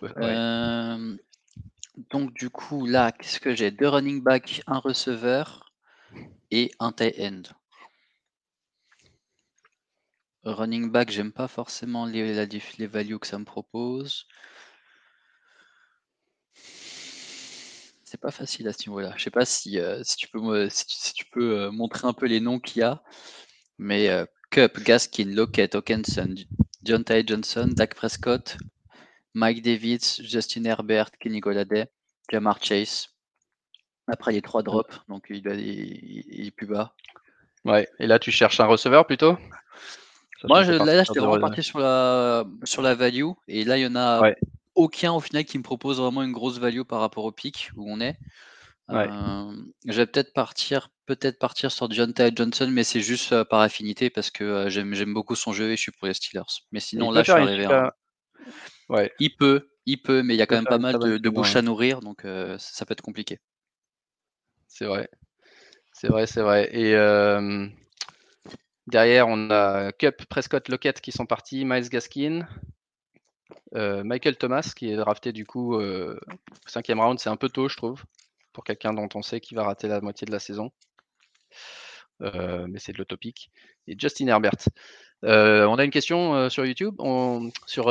[0.03, 1.15] Euh,
[2.09, 3.69] donc du coup là, qu'est-ce que j'ai?
[3.69, 5.71] Deux running back, un receveur
[6.49, 7.43] et un tight end.
[10.53, 12.45] Running back, j'aime pas forcément les,
[12.77, 14.27] les values que ça me propose.
[18.05, 19.13] C'est pas facile à ce niveau-là.
[19.17, 22.27] Je sais pas si, euh, si tu peux, si tu, peux euh, montrer un peu
[22.27, 23.03] les noms qu'il y a.
[23.77, 26.35] Mais euh, Cup, Gaskin, Lockett, Hawkinson,
[26.83, 28.57] John Ty Johnson, Dak Prescott,
[29.33, 31.87] Mike Davis, Justin Herbert, Kenny Goladay,
[32.31, 33.09] Jamar Chase.
[34.07, 36.95] Après les trois drops, donc il, il est plus bas.
[37.65, 39.37] Ouais, et là tu cherches un receveur plutôt?
[40.43, 43.31] Moi, je, là, j'étais vraiment parti sur la, sur la value.
[43.47, 44.33] Et là, il y en a
[44.75, 47.91] aucun au final qui me propose vraiment une grosse value par rapport au pic où
[47.91, 48.17] on est.
[48.89, 49.51] Euh,
[49.85, 53.59] je vais peut-être partir, peut-être partir sur John Ty Johnson, mais c'est juste euh, par
[53.59, 56.43] affinité parce que euh, j'aime, j'aime beaucoup son jeu et je suis pour les Steelers.
[56.71, 57.67] Mais sinon, là, je suis arrivé.
[58.87, 59.11] Ouais.
[59.19, 61.57] Il peut, il peut, mais il y a quand même pas mal de, de bouches
[61.57, 62.25] à nourrir, donc
[62.59, 63.39] ça peut être compliqué.
[64.67, 65.09] C'est vrai.
[65.91, 66.69] C'est vrai, c'est vrai.
[66.71, 66.93] Et
[68.87, 72.47] Derrière, on a Cup, Prescott, Lockett qui sont partis, Miles Gaskin,
[73.75, 76.17] euh, Michael Thomas qui est drafté du coup euh,
[76.65, 78.03] cinquième round, c'est un peu tôt je trouve
[78.53, 80.71] pour quelqu'un dont on sait qu'il va rater la moitié de la saison.
[82.21, 83.51] Euh, mais c'est de l'utopique.
[83.87, 84.69] Et Justin Herbert.
[85.21, 86.95] on a une question sur YouTube,
[87.67, 87.85] sur,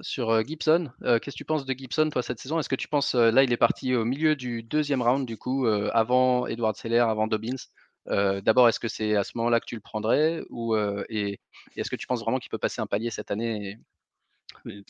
[0.00, 0.90] sur Gibson.
[1.00, 2.58] Qu'est-ce que tu penses de Gibson toi cette saison?
[2.58, 5.66] Est-ce que tu penses là il est parti au milieu du deuxième round du coup
[5.68, 7.68] avant Edward Seller, avant Dobbins?
[8.08, 10.76] D'abord, est-ce que c'est à ce moment-là que tu le prendrais ou,
[11.08, 11.40] et,
[11.76, 13.78] est-ce que tu penses vraiment qu'il peut passer un palier cette année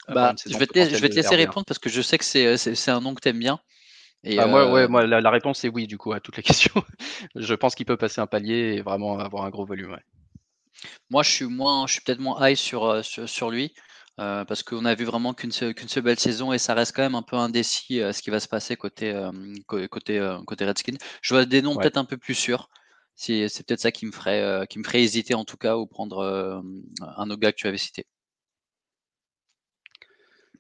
[0.09, 3.21] bah, je, vais te, laisser répondre parce que je sais que c'est un nom que
[3.21, 3.61] tu aimes bien.
[4.25, 6.83] Et bah, moi, ouais, moi la, réponse est oui, du coup, à toutes les questions.
[7.35, 9.99] je pense qu'il peut passer un palier et vraiment avoir un gros volume.
[11.11, 13.75] Moi, je suis, moins, je suis peut-être moins high sur, sur, lui.
[14.17, 17.15] parce qu'on a vu vraiment qu'une seule, seule, belle saison et ça reste quand même
[17.15, 19.15] un peu indécis ce qui va se passer côté,
[19.67, 20.99] côté, côté Redskins.
[21.23, 22.69] Je vois des noms peut-être un peu plus sûrs.
[23.17, 25.87] C'est peut-être ça qui me ferait euh, qui me ferait hésiter en tout cas ou
[25.87, 26.61] prendre euh,
[27.17, 28.07] un autre gars que tu avais cité.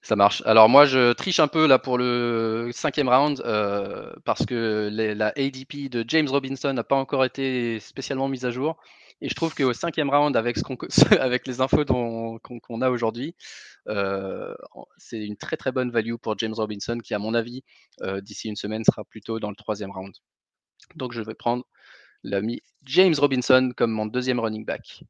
[0.02, 0.42] Ça marche.
[0.46, 5.28] Alors moi, je triche un peu là pour le cinquième round euh, parce que la
[5.36, 8.76] ADP de James Robinson n'a pas encore été spécialement mise à jour.
[9.20, 10.56] Et je trouve qu'au cinquième round, avec,
[11.46, 13.34] les infos qu'on a aujourd'hui,
[14.98, 17.64] c'est une très très bonne value pour James Robinson qui, à mon avis,
[18.22, 20.14] d'ici une semaine, sera plutôt dans le troisième round.
[20.94, 21.64] Donc je vais prendre
[22.22, 25.04] l'ami James Robinson comme mon deuxième running back.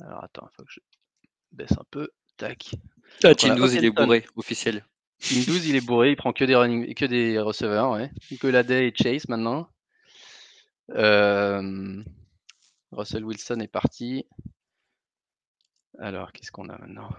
[0.00, 0.80] Alors attends, il faut que je
[1.52, 2.08] baisse un peu.
[2.36, 2.74] Tac.
[3.24, 4.84] Ah, il est bourré, officiel.
[5.18, 8.10] Team 12, il est bourré, il prend que des running, que des receveurs, ouais.
[8.30, 9.68] Nicolas et Chase maintenant.
[10.92, 12.02] Euh,
[12.92, 14.26] Russell Wilson est parti.
[15.98, 17.10] Alors, qu'est-ce qu'on a maintenant?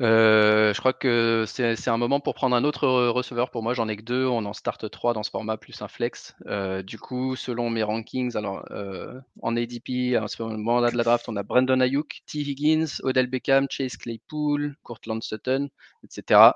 [0.00, 3.50] Euh, je crois que c'est un moment pour prendre un autre receveur.
[3.50, 4.26] Pour moi, j'en ai que deux.
[4.26, 6.34] On en start trois dans ce format, plus un flex.
[6.46, 11.04] Euh, du coup, selon mes rankings, alors euh, en ADP, à ce moment-là de la
[11.04, 12.40] draft, on a Brandon Ayuk, T.
[12.40, 15.68] Higgins, Odell Beckham, Chase Claypool, Courtland Sutton,
[16.02, 16.52] etc.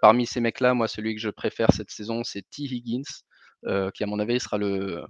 [0.00, 2.62] parmi ces mecs-là, moi, celui que je préfère cette saison, c'est T.
[2.62, 3.02] Higgins,
[3.94, 5.04] qui, à mon avis, sera le,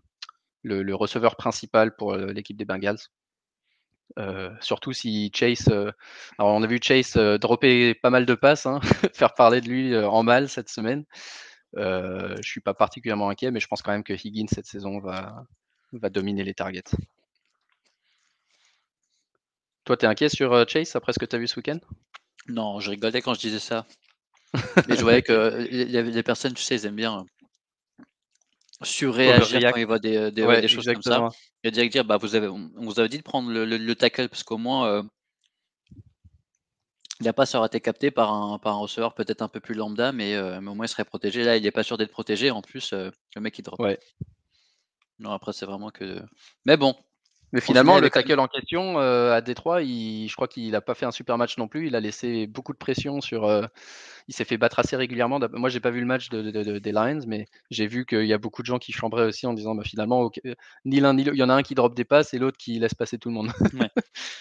[0.65, 2.99] le receveur principal pour l'équipe des Bengals.
[4.19, 5.93] Euh, surtout si Chase, euh,
[6.39, 8.81] alors on a vu Chase euh, dropper pas mal de passes, hein,
[9.15, 11.05] faire parler de lui en mal cette semaine.
[11.77, 15.45] je suis pas particulièrement inquiet, mais je pense quand même que Higgins cette saison va,
[15.93, 16.91] va dominer les targets.
[19.85, 21.79] Toi, tu es inquiet sur Chase après ce que tu as vu ce week-end?
[22.49, 23.87] Non, je rigolais quand je disais ça.
[24.89, 27.25] mais je voyais que des personnes, tu sais, ils aiment bien
[28.83, 31.29] surréagir quand il voit des, des, choses comme ça.
[31.63, 34.29] Et direct dire, bah, vous avez, on vous avait dit de prendre le, le, tackle
[34.29, 35.03] parce qu'au moins, euh,
[37.21, 39.75] il n'a pas sera été capté par un, par un receveur peut-être un peu plus
[39.75, 41.45] lambda, mais, euh, mais, au moins il serait protégé.
[41.45, 42.51] Là, il n'est pas sûr d'être protégé.
[42.51, 43.79] En plus, euh, le mec il drop.
[43.79, 43.99] Ouais.
[45.19, 46.23] Non, après, c'est vraiment que.
[46.65, 46.97] Mais bon,
[47.53, 50.95] mais finalement, le tackle en question euh, à Détroit, il, je crois qu'il n'a pas
[50.95, 51.89] fait un super match non plus.
[51.89, 53.45] Il a laissé beaucoup de pression sur.
[53.45, 53.67] Euh,
[54.29, 55.41] il s'est fait battre assez régulièrement.
[55.53, 58.39] Moi, j'ai pas vu le match de, des Lions, mais j'ai vu qu'il y a
[58.39, 60.31] beaucoup de gens qui chambraient aussi en disant bah, finalement,
[60.85, 61.37] ni l'un ni l'autre.
[61.37, 63.29] Il y en a un qui drop des passes et l'autre qui laisse passer tout
[63.29, 63.51] le monde.
[63.75, 63.91] ouais.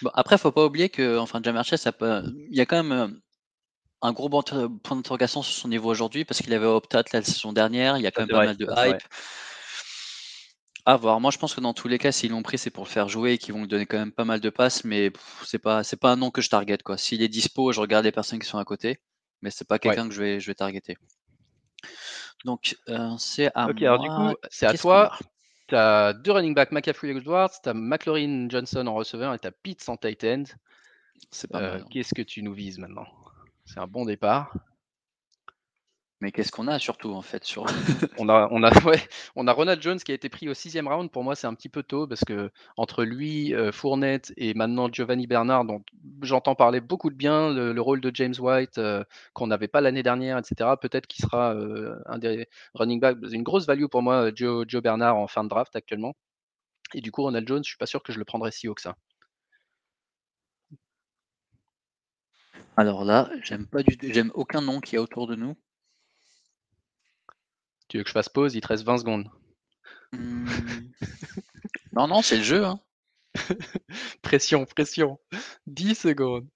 [0.02, 2.22] bon, après, faut pas oublier que, enfin, peut...
[2.50, 3.08] il y a quand même euh,
[4.02, 7.96] un gros point d'interrogation sur son niveau aujourd'hui parce qu'il avait optat la saison dernière.
[7.96, 9.02] Il y a quand même pas mal de hype.
[10.86, 11.20] À voir.
[11.20, 13.08] Moi, je pense que dans tous les cas, s'ils l'ont pris, c'est pour le faire
[13.08, 15.12] jouer et qu'ils vont lui donner quand même pas mal de passes, mais
[15.44, 16.96] c'est pas, c'est pas un nom que je target, quoi.
[16.96, 18.98] S'il est dispo, je regarde les personnes qui sont à côté,
[19.42, 20.96] mais c'est pas quelqu'un que je vais, je vais targeter.
[22.44, 25.18] Donc, euh, c'est à Ok, alors du coup, c'est à toi.
[25.68, 29.38] Tu as deux running backs, McCaffrey et Edwards, tu as McLaurin Johnson en receveur et
[29.38, 30.44] tu as Pete en tight end.
[31.30, 31.80] C'est pas euh, mal.
[31.82, 31.86] Hein.
[31.90, 33.06] Qu'est-ce que tu nous vises maintenant?
[33.66, 34.54] C'est un bon départ.
[36.20, 37.64] Mais qu'est-ce qu'on a surtout en fait sur...
[38.18, 39.00] on, a, on, a, ouais,
[39.36, 41.10] on a Ronald Jones qui a été pris au sixième round.
[41.10, 44.92] Pour moi, c'est un petit peu tôt parce que entre lui, euh, Fournette et maintenant
[44.92, 45.82] Giovanni Bernard, dont
[46.22, 49.02] j'entends parler beaucoup de bien, le, rôle de James White euh,
[49.32, 50.70] qu'on n'avait pas l'année dernière, etc.
[50.80, 53.16] Peut-être qu'il sera euh, un des running backs.
[53.32, 56.14] Une grosse value pour moi, Joe, Joe Bernard en fin de draft actuellement.
[56.94, 58.74] Et du coup, Ronald Jones, je suis pas sûr que je le prendrais si haut
[58.74, 58.96] que ça.
[62.76, 65.56] Alors là, j'aime pas du j'aime aucun nom qui est autour de nous.
[67.90, 68.54] Tu veux que je fasse pause?
[68.54, 69.28] Il te reste 20 secondes.
[70.12, 70.46] Hmm.
[71.92, 72.64] non, non, c'est le jeu.
[72.64, 72.78] Hein.
[74.22, 75.18] pression, pression.
[75.66, 76.48] 10 secondes.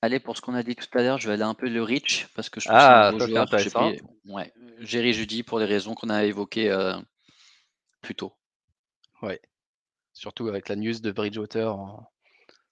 [0.00, 1.82] Allez, pour ce qu'on a dit tout à l'heure, je vais aller un peu le
[1.82, 3.90] reach parce que je trouve ah, que c'est un intéressant.
[4.26, 6.96] Ouais, Jerry Judy pour les raisons qu'on a évoquées euh,
[8.00, 8.32] plus tôt.
[9.22, 9.40] Ouais.
[10.12, 12.08] Surtout avec la news de Bridgewater en,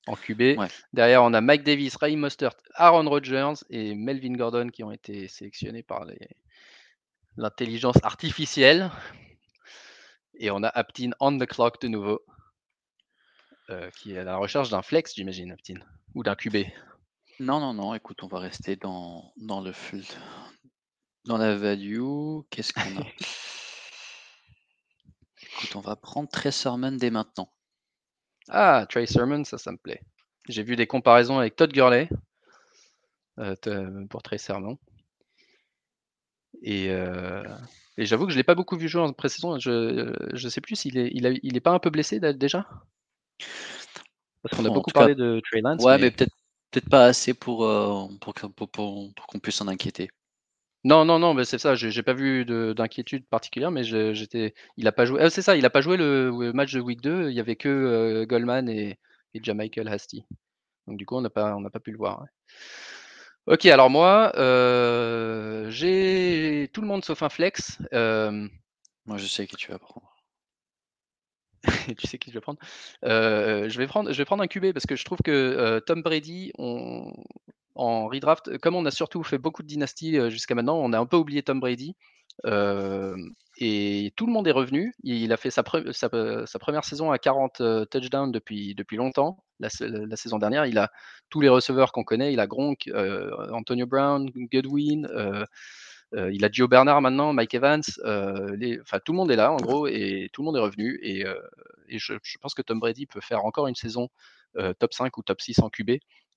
[0.07, 0.59] en QB.
[0.93, 5.29] Derrière, on a Mike Davis, Ray Mustard, Aaron Rodgers et Melvin Gordon qui ont été
[5.29, 6.05] sélectionnés par
[7.37, 8.91] l'intelligence artificielle.
[10.35, 12.21] Et on a Aptin on the clock de nouveau,
[13.71, 15.81] euh, qui est à la recherche d'un flex, j'imagine, Aptin,
[16.15, 16.67] ou d'un QB.
[17.39, 20.05] Non, non, non, écoute, on va rester dans, dans le full.
[21.27, 23.07] Dans la value, qu'est-ce qu'on a?
[25.43, 27.53] Écoute, on va prendre Tresserman dès maintenant.
[28.55, 30.03] Ah, Trey Sermon, ça, ça me plaît.
[30.47, 32.09] J'ai vu des comparaisons avec Todd Gurley
[33.39, 33.57] euh,
[34.11, 34.79] pour Trey Sermon.
[36.63, 37.43] Et, euh,
[37.97, 39.59] et j'avoue que je ne l'ai pas beaucoup vu jouer en pré-saison.
[39.59, 42.69] Je ne sais plus s'il est, il, il est pas un peu blessé déjà?
[44.43, 45.83] Parce qu'on a beaucoup parlé de Trey Lance.
[45.83, 46.35] Ouais, mais, peut-être
[46.71, 50.11] peut-être pas assez pour, euh, pour, pour, pour qu'on puisse s'en inquiéter.
[50.85, 54.93] Non, non, non, mais c'est ça, j'ai pas vu d'inquiétude particulière, mais j'étais il a
[54.93, 57.35] pas joué ah, c'est ça, il a pas joué le match de week 2, il
[57.37, 58.99] y avait que, euh, Goldman et
[59.35, 60.25] et Michael Hasty.
[60.87, 62.25] Donc du coup, on n'a pas pu le voir,
[63.47, 69.57] OK, alors moi, euh, j'ai tout le monde sauf un flex, Moi, je sais qui
[69.57, 70.12] tu vas prendre.
[71.99, 72.59] tu sais qui je vais prendre?
[73.05, 76.03] Euh, je vais prendre je vais prendre un QB parce que je trouve que, Tom
[76.03, 77.13] Brady, on
[77.75, 81.07] en redraft, comme on a surtout fait beaucoup de dynasties jusqu'à maintenant, on a un
[81.07, 81.97] peu oublié Tom Brady.
[82.45, 84.93] et tout le monde est revenu.
[85.03, 89.43] Il a fait sa, première saison à 40 touchdowns depuis, depuis longtemps.
[89.61, 89.69] La,
[90.17, 90.91] saison dernière, il a
[91.31, 92.33] tous les receveurs qu'on connaît.
[92.33, 92.91] Il a Gronk,
[93.53, 95.09] Antonio Brown, Goodwin.
[96.15, 97.83] Il a Joe Bernard maintenant, Mike Evans.
[97.99, 100.99] enfin, tout le monde est là en gros et tout le monde est revenu.
[101.03, 101.25] Et,
[101.89, 104.09] je, je, pense que Tom Brady peut faire encore une saison
[104.79, 105.93] top 5 ou top 6 en QB.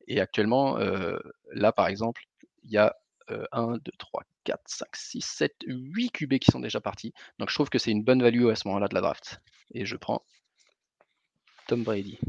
[0.07, 1.17] Et actuellement, euh,
[1.51, 2.23] là, par exemple,
[2.63, 2.95] il y a
[3.27, 7.13] 1, 2, 3, 4, 5, 6, 7, 8 QB qui sont déjà partis.
[7.39, 9.41] Donc je trouve que c'est une bonne value à ce moment-là de la draft.
[9.73, 10.23] Et je prends
[11.67, 12.19] Tom Brady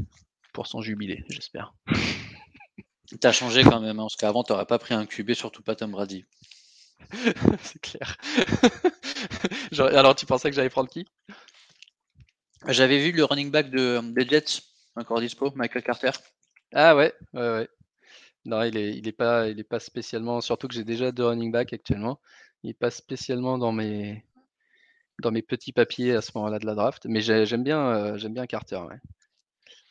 [0.53, 1.75] pour son jubilé, j'espère.
[3.21, 5.91] T'as changé quand même, hein, parce qu'avant, t'aurais pas pris un QB, surtout pas Tom
[5.91, 6.25] Brady.
[7.61, 8.17] c'est clair.
[9.79, 11.05] Alors, tu pensais que j'allais prendre qui?
[12.67, 14.61] J'avais vu le running back de, des Jets,
[14.95, 16.11] encore dispo, Michael Carter.
[16.73, 17.69] Ah ouais, ouais, ouais.
[18.45, 20.41] Non, il est, il est pas, il est pas spécialement.
[20.41, 22.19] Surtout que j'ai déjà deux running back actuellement.
[22.63, 24.25] Il est pas spécialement dans mes,
[25.21, 27.05] dans mes petits papiers à ce moment-là de la draft.
[27.07, 28.81] Mais j'aime bien, euh, j'aime bien Carter.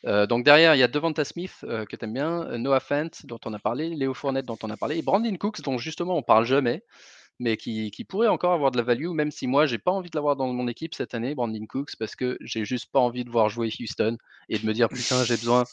[0.05, 3.09] Euh, donc derrière, il y a Devonta Smith euh, que tu aimes bien, Noah Fent
[3.23, 6.15] dont on a parlé, Léo Fournette dont on a parlé, et Brandon Cooks dont justement
[6.17, 6.83] on parle jamais
[7.39, 10.17] mais qui, pourrait encore avoir de la value, même si moi, j'ai pas envie de
[10.17, 13.29] l'avoir dans mon équipe cette année, Brandon Cooks, parce que j'ai juste pas envie de
[13.29, 14.17] voir jouer Houston
[14.49, 15.65] et de me dire, putain, j'ai besoin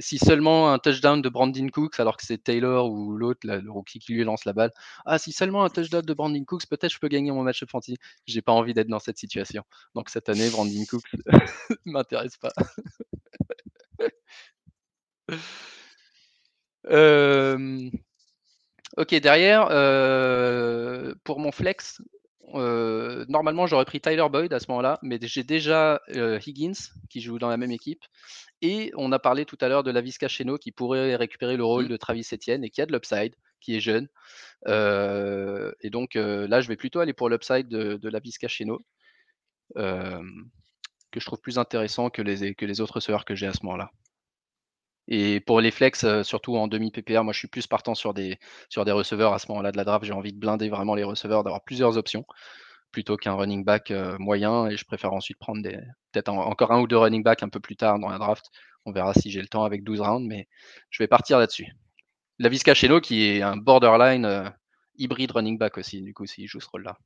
[0.00, 4.00] si seulement un touchdown de Brandon Cooks, alors que c'est Taylor ou l'autre, le rookie
[4.00, 4.72] qui lui lance la balle.
[5.06, 7.96] Ah, si seulement un touchdown de Brandon Cooks, peut-être je peux gagner mon match fantasy.
[8.26, 9.62] J'ai pas envie d'être dans cette situation.
[9.94, 11.10] Donc cette année, Brandon Cooks
[11.86, 12.52] m'intéresse pas.
[18.96, 22.00] ok, derrière, euh, pour mon flex,
[22.54, 26.72] euh, normalement j'aurais pris Tyler Boyd à ce moment-là, mais j'ai déjà euh, Higgins
[27.10, 28.02] qui joue dans la même équipe.
[28.62, 31.84] Et on a parlé tout à l'heure de la Cheno qui pourrait récupérer le rôle
[31.84, 31.88] mmh.
[31.88, 34.08] de Travis Etienne et qui a de l'upside, qui est jeune.
[34.66, 38.84] et donc là, je vais plutôt aller pour l'upside de, de la Cheno,
[41.10, 43.90] que je trouve plus intéressant que les, autres receveurs que j'ai à ce moment-là.
[45.08, 48.38] Et pour les flex, surtout en demi-PPR, moi je suis plus partant sur des,
[48.76, 50.04] receveurs à ce moment-là de la draft.
[50.04, 52.26] J'ai envie de blinder vraiment les receveurs, d'avoir plusieurs options
[52.92, 54.68] plutôt qu'un running back moyen.
[54.68, 57.76] Et je préfère ensuite prendre peut-être encore un ou deux running back un peu plus
[57.76, 58.46] tard dans la draft.
[58.84, 60.46] On verra si j'ai le temps avec 12 rounds, mais
[60.90, 61.72] je vais partir là-dessus.
[62.38, 64.52] La Visca Cheno qui est un borderline
[64.98, 66.98] hybride running back aussi, du coup, s'il joue ce rôle-là.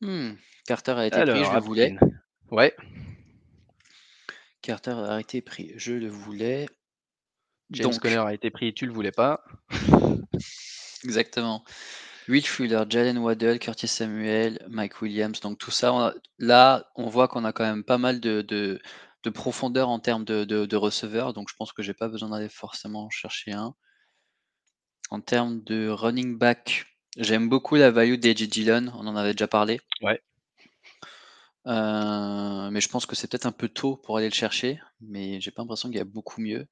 [0.00, 0.32] Hmm,
[0.66, 1.96] Carter a été pris, je le voulais.
[2.50, 2.74] Ouais.
[4.62, 6.66] Carter a été pris, je le voulais.
[7.70, 9.44] James Conner a été pris, tu le voulais pas.
[11.04, 11.64] Exactement.
[12.28, 15.40] Will Fuller, Jalen Waddell, Curtis Samuel, Mike Williams.
[15.40, 18.80] Donc tout ça, là, on voit qu'on a quand même pas mal de,
[19.34, 21.32] profondeur en termes de, receveurs.
[21.32, 23.74] Donc je pense que j'ai pas besoin d'aller forcément chercher un.
[25.10, 26.86] En termes de running back,
[27.18, 28.90] j'aime beaucoup la value d'Edgy Dillon.
[28.94, 29.80] On en avait déjà parlé.
[30.00, 30.22] Ouais.
[31.66, 35.40] Euh, mais je pense que c'est peut-être un peu tôt pour aller le chercher, mais
[35.40, 36.66] j'ai pas l'impression qu'il y a beaucoup mieux.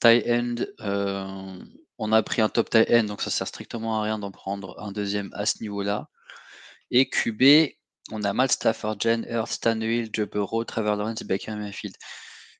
[0.00, 1.64] Tie end, euh,
[1.98, 4.80] on a pris un top tie end, donc ça sert strictement à rien d'en prendre
[4.80, 6.08] un deuxième à ce niveau-là.
[6.90, 7.74] Et QB,
[8.10, 11.94] on a Mal Stafford, Jen Earth, Tannehill, Burrow, Trevor Lawrence, Baker Mayfield.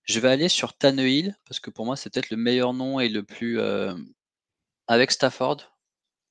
[0.04, 3.08] Je vais aller sur Tannehill parce que pour moi c'est peut-être le meilleur nom et
[3.08, 3.94] le plus euh,
[4.86, 5.75] avec Stafford.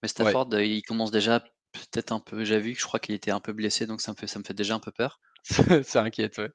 [0.01, 2.43] Mais Stafford, il commence déjà peut-être un peu.
[2.43, 4.39] J'ai vu que je crois qu'il était un peu blessé, donc ça me fait, ça
[4.39, 5.19] me fait déjà un peu peur.
[5.83, 6.49] ça inquiète, ouais.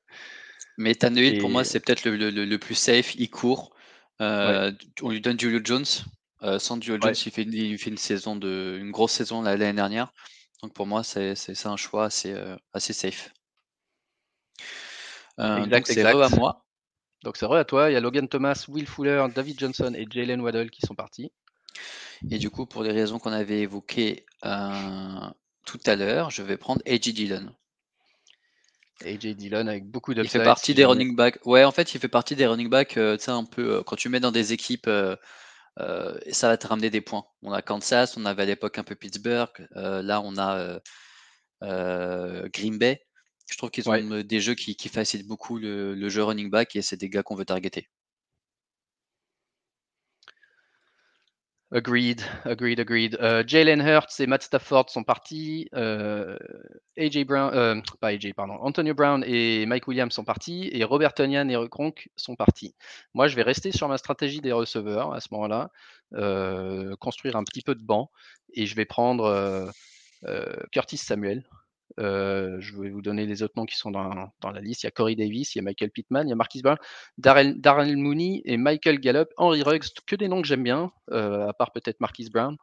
[0.79, 3.15] Mais Tannehill, pour moi, c'est peut-être le, plus safe.
[3.17, 3.75] Il court.
[4.21, 4.73] Euh,
[5.03, 5.85] on lui donne Julio Jones.
[6.43, 9.73] Euh, sans Julio Jones, il, fait, il fait une saison de, une grosse saison l'année
[9.73, 10.13] dernière.
[10.63, 11.35] Donc pour moi, c'est
[11.67, 13.33] un choix assez, euh, assez safe.
[15.39, 16.65] donc c'est à moi.
[17.23, 17.91] Donc c'est vrai à toi.
[17.91, 21.31] Il y a Logan Thomas, Will Fuller, David Johnson et Jalen Waddell qui sont partis.
[22.31, 26.83] Et du coup, pour les raisons qu'on avait évoquées tout à l'heure, je vais prendre
[26.87, 27.53] AJ Dillon.
[29.05, 30.23] AJ Dillon avec beaucoup de.
[30.23, 31.39] Il fait partie des running backs.
[31.47, 32.97] Ouais, en fait, il fait partie des running backs.
[32.97, 35.17] Euh, tu sais, un peu euh, quand tu mets dans des équipes, euh,
[36.31, 37.25] ça va te ramener des points.
[37.43, 39.51] On a Kansas, on avait à l'époque un peu Pittsburgh.
[39.75, 40.81] là, on a
[42.49, 43.03] Green Bay.
[43.51, 46.83] Je trouve qu'ils ont des jeux qui, facilitent beaucoup le, le, jeu running back et
[46.83, 47.89] c'est des gars qu'on veut targeter.
[51.73, 53.17] Agreed, agreed, agreed.
[53.21, 55.69] Euh, Jalen Hurts et Matt Stafford sont partis.
[55.77, 56.37] Euh,
[56.97, 58.55] AJ Brown, euh, AJ, pardon.
[58.61, 60.69] Antonio Brown et Mike Williams sont partis.
[60.73, 62.75] Et Robert Tonyan et Gronk sont partis.
[63.15, 65.71] Moi, je vais rester sur ma stratégie des receveurs à ce moment-là,
[66.97, 68.11] construire un petit peu de banc.
[68.53, 69.71] Et je vais prendre
[70.73, 71.45] Curtis Samuel,
[71.99, 74.83] je vais vous donner les autres noms qui sont dans, la liste.
[74.83, 76.79] Il y a Corey Davis, il y a Michael Pittman, il y a Marquis Brown,
[77.19, 81.53] Darrell, Mooney et Michael Gallup, Henry Ruggs, que des noms que j'aime bien, euh, à
[81.53, 82.57] part peut-être Marquis Brown.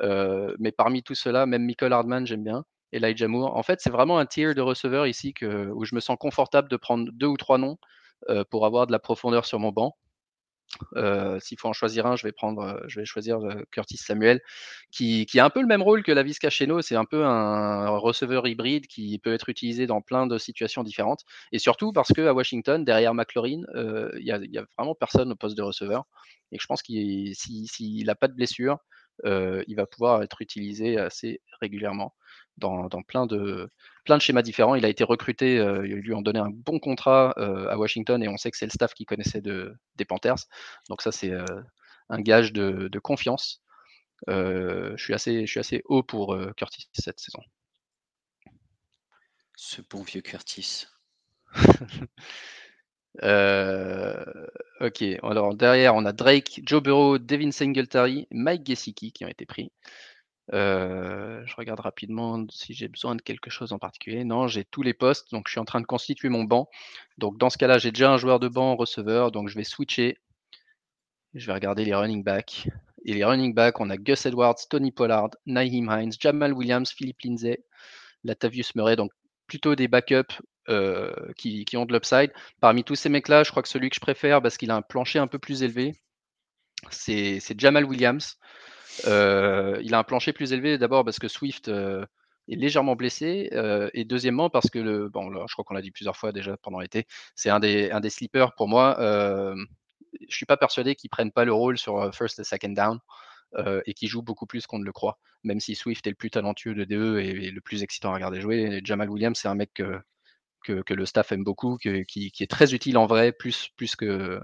[0.00, 2.64] Euh, mais parmi tout cela, même Michael Hardman, j'aime bien.
[2.92, 3.56] Elijah Moore.
[3.56, 6.68] En fait, c'est vraiment un tier de receveurs ici que, où je me sens confortable
[6.68, 7.78] de prendre deux ou trois noms
[8.50, 9.96] pour avoir de la profondeur sur mon banc.
[10.96, 13.96] Euh, s'il faut en choisir un, je vais prendre, euh, je vais choisir euh, Curtis
[13.96, 14.40] Samuel,
[14.90, 16.82] qui, a un peu le même rôle que la Visca Cheno.
[16.82, 21.24] C'est un peu un receveur hybride qui peut être utilisé dans plein de situations différentes.
[21.52, 25.62] Et surtout parce qu'à Washington, derrière McLaurin, il n'y a, vraiment personne au poste de
[25.62, 26.04] receveur.
[26.52, 28.78] Et je pense qu'il s'il n'a pas de blessure,
[29.24, 32.14] il va pouvoir être utilisé assez régulièrement
[32.58, 33.70] dans, plein, de,
[34.04, 34.74] plein de schémas différents.
[34.74, 38.22] Il a été recruté, euh, ils lui ont donné un bon contrat euh, à Washington
[38.22, 40.46] et on sait que c'est le staff qui connaissait de, des Panthers.
[40.88, 41.44] Donc ça, c'est euh,
[42.08, 43.62] un gage de, confiance.
[44.28, 47.40] je, suis assez, je suis assez haut pour Curtis cette saison.
[49.56, 50.86] Ce bon vieux Curtis.
[54.80, 59.46] ok, alors derrière, on a Drake, Joe Burrow, Devin Singletary, Mike Gesicki qui ont été
[59.46, 59.72] pris.
[60.52, 64.24] Euh, je regarde rapidement si j'ai besoin de quelque chose en particulier.
[64.24, 66.68] Non, j'ai tous les postes, donc je suis en train de constituer mon banc.
[67.18, 70.18] Donc dans ce cas-là, j'ai déjà un joueur de banc receveur, donc je vais switcher.
[71.34, 72.68] Je vais regarder les running backs.
[73.04, 77.20] Et les running backs, on a Gus Edwards, Tony Pollard, Naheem Hines, Jamal Williams, Philippe
[77.22, 77.64] Lindsay,
[78.24, 79.12] Latavius Murray, donc
[79.46, 80.40] plutôt des backups
[81.36, 82.32] qui, ont de l'upside.
[82.60, 84.82] Parmi tous ces mecs-là, je crois que celui que je préfère, parce qu'il a un
[84.82, 85.94] plancher un peu plus élevé,
[86.90, 88.38] c'est Jamal Williams.
[89.04, 93.50] Il a un plancher plus élevé d'abord parce que Swift est légèrement blessé
[93.94, 96.80] et deuxièmement parce que le bon je crois qu'on l'a dit plusieurs fois déjà pendant
[96.80, 101.32] l'été c'est un des un des sleepers pour moi je suis pas persuadé qu'ils prennent
[101.32, 102.98] pas le rôle sur first et second down
[103.86, 106.30] et qui joue beaucoup plus qu'on ne le croit même si Swift est le plus
[106.30, 108.80] talentueux de DE et, le plus excitant à regarder jouer.
[108.84, 112.74] Jamal Williams c'est un mec que, que, le staff aime beaucoup qui, qui, est très
[112.74, 114.40] utile en vrai plus plus que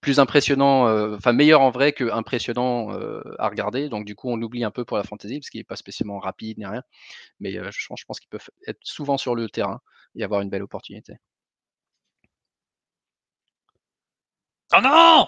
[0.00, 3.88] plus impressionnant, euh, enfin meilleur en vrai que impressionnant euh, à regarder.
[3.88, 6.18] Donc du coup, on l'oublie un peu pour la fantasy parce qu'il n'est pas spécialement
[6.18, 6.82] rapide ni rien.
[7.38, 9.80] Mais euh, je, je, pense qu'ils peuvent être souvent sur le terrain
[10.16, 11.14] et avoir une belle opportunité.
[14.72, 15.26] Oh non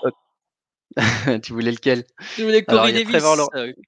[1.43, 2.05] Tu voulais lequel?
[2.37, 3.23] Tu voulais Corey Davis,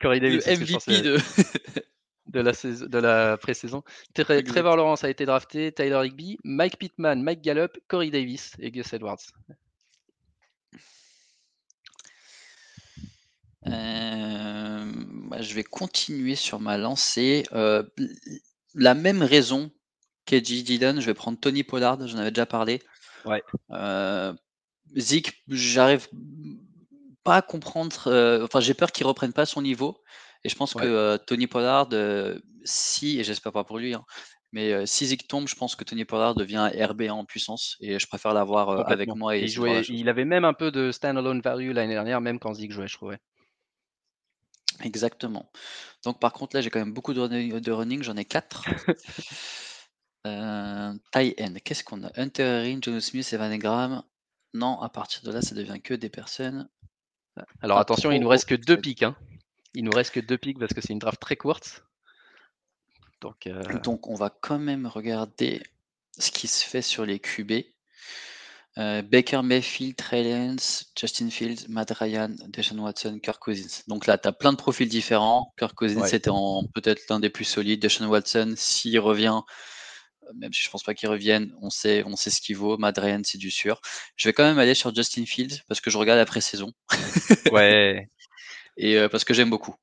[0.01, 1.19] Corey Davis le MVP de...
[2.27, 3.83] de la, de la pré-saison.
[4.15, 8.93] Trevor Lawrence a été drafté, Tyler Higby, Mike Pittman, Mike Gallup, Corey Davis et Gus
[8.93, 9.21] Edwards.
[13.67, 14.85] Euh,
[15.29, 17.45] bah, je vais continuer sur ma lancée.
[17.53, 17.83] Euh,
[18.75, 19.71] la même raison
[20.27, 22.81] qu'Edgy Dillon, je vais prendre Tony Pollard, j'en avais déjà parlé.
[23.25, 23.43] Ouais.
[23.71, 24.33] Euh,
[24.97, 26.09] Zik, j'arrive
[27.23, 28.43] pas à comprendre.
[28.45, 29.99] enfin, j'ai peur qu'il reprenne pas son niveau.
[30.45, 31.89] Et je pense que Tony Pollard,
[32.65, 34.05] si, et j'espère pas pour lui, hein,
[34.53, 38.07] mais si Zik tombe, je pense que Tony Pollard devient RB en puissance et je
[38.07, 39.37] préfère l'avoir avec moi.
[39.37, 42.53] Et il, jouait, il avait même un peu de standalone value l'année dernière, même quand
[42.53, 43.19] Zik jouait, je trouvais.
[44.83, 45.51] Exactement.
[46.05, 48.65] Donc par contre, là, j'ai quand même beaucoup de running, j'en ai 4.
[50.27, 52.11] Euh, tie end, qu'est-ce qu'on a?
[52.17, 54.03] Hunter Ring, John Smith, Evan Graham.
[54.55, 56.69] Non, à partir de là, ça devient que des personnes.
[57.61, 59.03] Alors attention, il nous reste que deux pics.
[59.03, 59.17] Hein.
[59.75, 61.85] Il nous reste que deux pics parce que c'est une draft très courte.
[63.21, 65.63] Donc, euh, Donc on va quand même regarder
[66.19, 67.53] ce qui se fait sur les QB.
[68.77, 73.83] Euh, Baker Mayfield, Trey Lance, Justin Fields, Matt Ryan, Deshaun Watson, Kirk Cousins.
[73.87, 75.53] Donc là, tu as plein de profils différents.
[75.57, 76.31] Kirk Cousins, c'était
[76.75, 77.81] peut-être l'un des plus solides.
[77.81, 79.41] Deshaun Watson, s'il revient,
[80.25, 82.77] euh, même si je pense pas qu'il revienne, on sait, on sait ce qu'il vaut.
[82.77, 83.81] Matt Ryan, c'est du sûr.
[84.17, 86.73] Je vais quand même aller sur Justin Fields parce que je regarde après saison.
[87.53, 88.09] ouais.
[88.77, 89.77] Et euh, parce que j'aime beaucoup.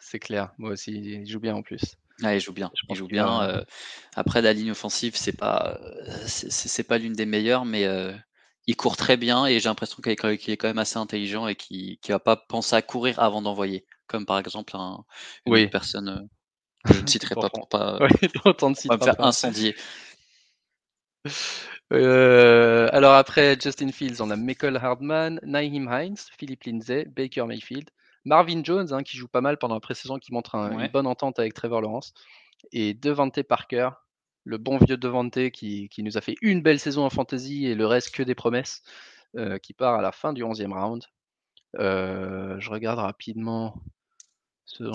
[0.00, 0.52] C'est clair.
[0.58, 1.96] Moi aussi, il joue bien en plus.
[2.22, 2.70] Ah, il joue bien.
[2.88, 3.42] Il joue bien.
[3.42, 3.64] Euh,
[4.14, 8.12] après, la ligne offensive, c'est pas, euh, c'est pas l'une des meilleures, mais euh,
[8.66, 11.98] il court très bien et j'ai l'impression qu'il est, quand même assez intelligent et qu'il
[12.08, 15.04] ne va pas penser à courir avant d'envoyer, comme par exemple un,
[15.46, 16.28] une personne
[16.84, 19.74] que je ne citerai pas pour pas, me faire incendier.
[21.90, 27.90] alors après Justin Fields, on a Michael Hardman, Naheem Hines, Philip Lindsay, Baker Mayfield,
[28.24, 31.38] Marvin Jones, hein, qui joue pas mal pendant la pré-saison, qui montre une bonne entente
[31.38, 32.14] avec Trevor Lawrence.
[32.72, 33.90] Et Devante Parker,
[34.44, 37.74] le bon vieux Devante qui, qui, nous a fait une belle saison en fantasy et
[37.74, 38.82] le reste que des promesses,
[39.36, 41.04] euh, qui part à la fin du 11e round.
[41.78, 43.82] Euh, je regarde rapidement.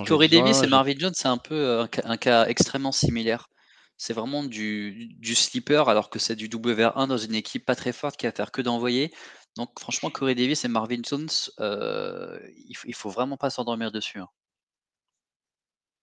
[0.08, 3.50] Corey Davis et Marvin Jones, c'est un peu euh, un, cas extrêmement similaire.
[3.98, 7.92] C'est vraiment du, du sleeper alors que c'est du WR1 dans une équipe pas très
[7.92, 9.12] forte qui va faire que d'envoyer.
[9.60, 11.28] Donc franchement, Corey Davis et Marvin Jones,
[11.60, 12.40] euh,
[12.70, 14.20] il, faut, faut vraiment pas s'endormir dessus.
[14.20, 14.30] Hein.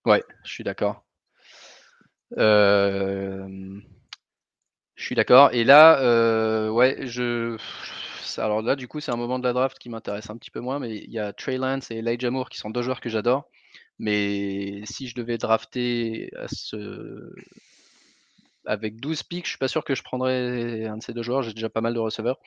[0.05, 1.07] Ouais, je suis d'accord.
[2.37, 3.81] je
[4.95, 5.55] suis d'accord.
[5.55, 7.57] Et là, euh, ouais, je.
[8.37, 10.61] Alors là, du coup, c'est un moment de la draft qui m'intéresse un petit peu
[10.61, 13.09] moins, mais il y a Trey Lance et Elijah Moore qui sont deux joueurs que
[13.09, 13.49] j'adore.
[13.99, 17.33] Mais si je devais drafter à ce...
[18.67, 21.43] avec 12 picks, je suis pas sûr que je prendrais un de ces deux joueurs.
[21.43, 22.39] J'ai déjà pas mal de receveurs.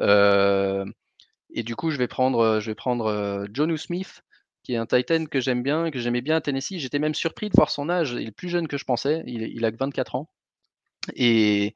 [0.00, 0.84] Euh,
[1.50, 4.22] et du coup, je vais prendre, euh, je euh, Jonu Smith,
[4.62, 6.78] qui est un Titan que j'aime bien, que j'aimais bien à Tennessee.
[6.78, 8.12] J'étais même surpris de voir son âge.
[8.12, 9.22] Il est plus jeune que je pensais.
[9.26, 10.28] Il, a que 24 ans.
[11.14, 11.74] Et,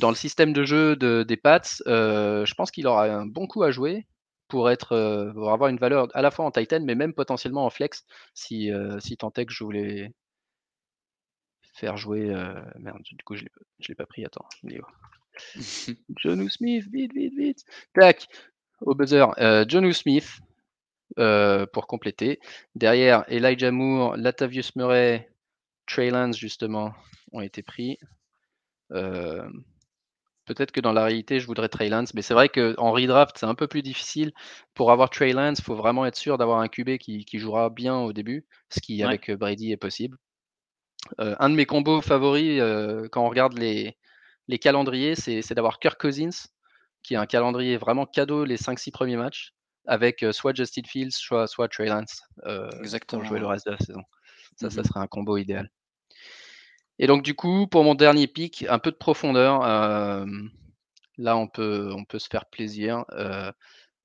[0.00, 3.62] dans le système de jeu de, des Pats, je pense qu'il aura un bon coup
[3.62, 4.06] à jouer
[4.48, 8.70] pour avoir une valeur à la fois en Titan, mais même potentiellement en flex, si,
[9.00, 10.12] si tant est que je voulais
[11.76, 12.26] faire jouer.
[12.78, 14.24] merde, du coup, je ne l'ai pas pris.
[14.24, 14.48] Attends,
[16.16, 17.64] John Smith, vite, vite, vite.
[17.94, 18.26] Tac,
[18.80, 19.26] au buzzer.
[19.38, 20.40] Euh, John Smith
[21.18, 22.40] euh, pour compléter.
[22.74, 25.30] Derrière, Elijah Moore, Latavius Murray,
[25.86, 26.92] Trey Lance, justement,
[27.32, 27.98] ont été pris.
[28.92, 29.48] Euh,
[30.46, 33.46] peut-être que dans la réalité, je voudrais Trey Lance, mais c'est vrai qu'en redraft, c'est
[33.46, 34.32] un peu plus difficile.
[34.74, 37.96] Pour avoir Trey Lance, il faut vraiment être sûr d'avoir un QB qui, jouera bien
[37.98, 40.18] au début, ce qui, avec Brady, est possible.
[41.18, 42.60] Un de mes combos favoris,
[43.10, 43.96] quand on regarde les,
[44.48, 46.48] les calendriers, c'est d'avoir Kirk Cousins,
[47.02, 49.54] qui a un calendrier vraiment cadeau les 5-6 premiers matchs,
[49.86, 52.68] avec euh, soit Justin Fields, soit, soit Trey Lance euh,
[53.08, 54.02] pour jouer le reste de la saison.
[54.56, 55.70] Ça, ça mmh serait un combo idéal.
[56.98, 59.60] Et donc du coup, pour mon dernier pic, un peu de profondeur,
[61.18, 63.04] là on peut on peut se faire plaisir,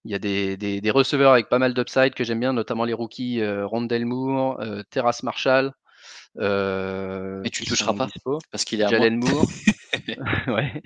[0.04, 2.84] il y a des des des receveurs avec pas mal d'upside que j'aime bien, notamment
[2.84, 5.72] les rookies, Rondale Moore, Terrace Marshall,
[6.36, 8.08] Mais tu toucheras pas,
[8.52, 9.46] parce qu'il est à Jalen Moore.
[10.48, 10.82] Ouais,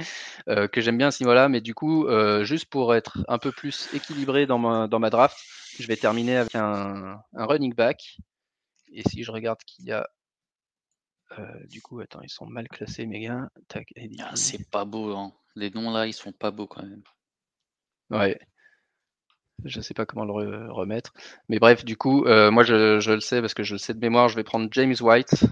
[0.48, 2.08] que j'aime bien à ce niveau-là, mais du coup,
[2.42, 5.38] juste pour être un peu plus équilibré dans ma dans ma draft,
[5.80, 8.18] je vais terminer avec un un running back
[8.92, 10.08] et si je regarde qu'il y a
[11.70, 13.50] du coup, attends, ils sont mal classés mes gars.
[14.20, 15.34] Ah, c'est pas beau, hein.
[15.56, 17.04] Les noms là, ils sont pas beaux quand même.
[18.10, 18.40] Ouais.
[19.64, 21.14] Je sais pas comment le remettre.
[21.50, 24.30] Mais bref, du coup, moi je le sais parce que je le sais de mémoire,
[24.30, 25.46] je vais prendre James White,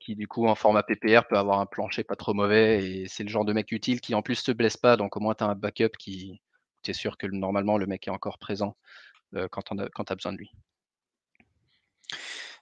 [0.00, 3.24] qui du coup en format PPR peut avoir un plancher pas trop mauvais et c'est
[3.24, 5.44] le genre de mec utile qui en plus te blesse pas, donc au moins tu
[5.44, 6.40] as un backup qui
[6.82, 8.76] tu es sûr que normalement le mec est encore présent,
[9.50, 10.52] quand tu as besoin de lui.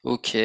[0.03, 0.37] OK.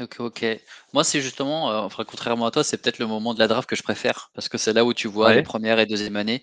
[0.00, 0.44] OK, OK.
[0.92, 3.68] Moi, c'est justement, euh, enfin, contrairement à toi, c'est peut-être le moment de la draft
[3.68, 6.42] que je préfère parce que c'est là où tu vois les premières et deuxième années.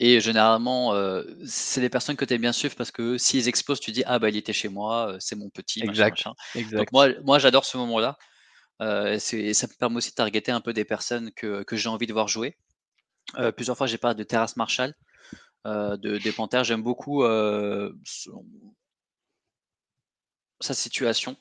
[0.00, 3.80] Et généralement, euh, c'est les personnes que tu aimes bien suivre parce que s'ils explosent,
[3.80, 6.24] tu dis: «Ah bah, il était chez moi, euh, c'est mon petit, Exact,
[6.72, 8.16] Donc moi moi, j'adore ce moment-là.
[9.18, 12.06] c'est ça me permet aussi de targeter un peu des personnes que que j'ai envie
[12.06, 12.56] de voir jouer.
[13.56, 14.94] plusieurs fois, j'ai parlé de Terrace Marshall,
[15.64, 16.64] de des.
[16.64, 17.22] J'aime beaucoup,
[20.60, 21.36] sa situation.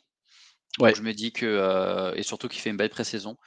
[0.80, 0.96] Ouais.
[0.96, 3.38] je me dis que euh, et surtout qu'il fait une belle pré-saison.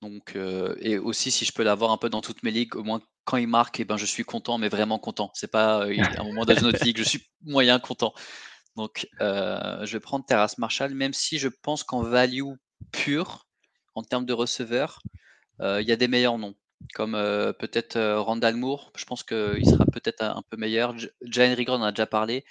[0.00, 2.82] Donc euh, et aussi si je peux l'avoir un peu dans toutes mes ligues, au
[2.82, 5.30] moins quand il marque, et eh ben je suis content, mais vraiment content.
[5.34, 8.12] C'est pas euh, un moment dans une autre ligue, je suis moyen content.
[8.76, 12.42] Donc je vais prendre Terrace Marshall, même si je pense qu'en value
[12.90, 13.46] pur,
[13.94, 15.02] en termes de receveur,
[15.60, 16.54] il y a des meilleurs noms,
[16.94, 18.90] comme peut-être Randall Moore.
[18.96, 20.94] Je pense qu'il sera peut-être un peu meilleur.
[21.22, 22.44] Jane Rigor en a déjà parlé.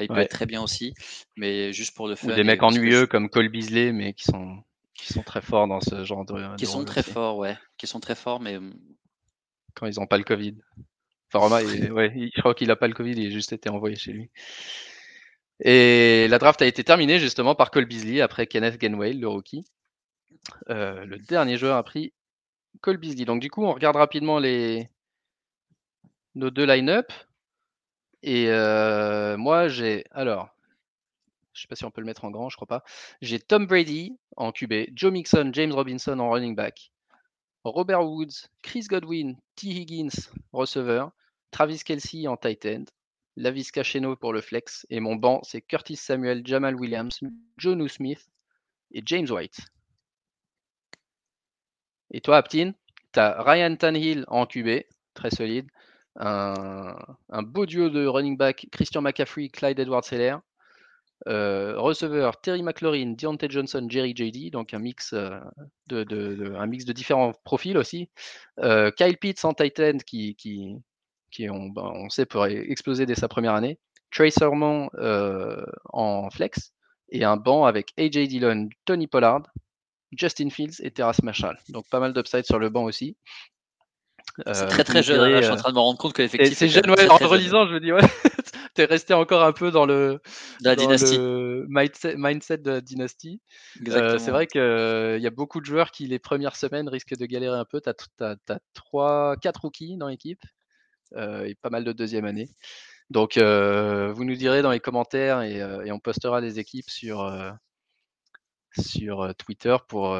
[0.00, 0.94] Il peut être très bien aussi,
[1.36, 2.28] mais juste pour le fun.
[2.28, 4.62] Ou des mecs ennuyeux comme Cole Beasley, mais qui sont,
[4.94, 6.56] qui sont très forts dans ce genre de.
[6.56, 7.56] Qui sont très forts, ouais.
[7.76, 8.58] Qui sont très forts, mais.
[9.74, 10.56] Quand ils n'ont pas le Covid.
[11.28, 11.62] Enfin, Roma,
[11.92, 14.30] ouais, je crois qu'il n'a pas le Covid, il a juste été envoyé chez lui.
[15.60, 19.64] Et la draft a été terminée justement par Cole Beasley après Kenneth Gainwell, le rookie.
[20.68, 22.12] Euh, le dernier joueur a pris
[22.80, 23.24] Cole Beasley.
[23.24, 24.88] Donc du coup, on regarde rapidement les
[26.34, 27.12] nos deux line-up.
[28.22, 28.46] Et
[29.36, 30.04] moi, j'ai.
[30.10, 30.54] Alors,
[31.54, 32.84] je sais pas si on peut le mettre en grand, je crois pas.
[33.22, 36.92] J'ai Tom Brady en QB, Joe Mixon, James Robinson en running back,
[37.64, 39.68] Robert Woods, Chris Godwin, T.
[39.68, 41.10] Higgins, receveur,
[41.50, 42.84] Travis Kelsey en tight end,
[43.36, 47.20] Lavis Cacheno pour le flex, et mon banc, c'est Curtis Samuel, Jamal Williams,
[47.56, 48.28] Jonu Smith
[48.92, 49.60] et James White.
[52.10, 52.72] Et toi, Aptin,
[53.12, 54.84] tu as Ryan Tanhill en QB,
[55.14, 55.68] très solide
[56.16, 60.40] un, beau duo de running back Christian McCaffrey, Clyde Edwards-Heller.
[61.26, 65.40] Euh, receveur Terry McLaurin, Deontay Johnson, Jerry JD, donc un mix, euh,
[65.86, 68.10] de, un mix de différents profils aussi.
[68.60, 70.36] Euh, Kyle Pitts en tight end qui,
[71.38, 73.78] ben, on, sait pourrait exploser dès sa première année.
[74.10, 74.90] Trace Sermon
[75.92, 76.72] en flex
[77.08, 79.42] et un banc avec AJ Dillon, Tony Pollard,
[80.12, 81.58] Justin Fields et Terrace Marshall.
[81.70, 83.16] Donc pas mal d'upside sur le banc aussi.
[84.52, 85.20] C'est très très jeune.
[85.20, 86.58] Hein, je suis en train de me rendre compte que l'effectif.
[86.58, 87.08] C'est jeune, ouais.
[87.08, 88.00] En relisant, je me dis, ouais,
[88.74, 90.20] t'es resté encore un peu dans le,
[90.60, 93.40] la mindset, de la dynastie.
[93.88, 97.16] Euh, c'est vrai qu'il euh, y a beaucoup de joueurs qui, les premières semaines, risquent
[97.16, 97.80] de galérer un peu.
[97.80, 97.90] Tu
[98.24, 98.36] as,
[98.74, 100.42] 3, 4 rookies dans l'équipe
[101.16, 102.48] euh, et pas mal de deuxième année.
[103.10, 107.32] Donc, vous nous direz dans les commentaires et, et on postera les équipes sur,
[108.76, 110.18] sur Twitter pour,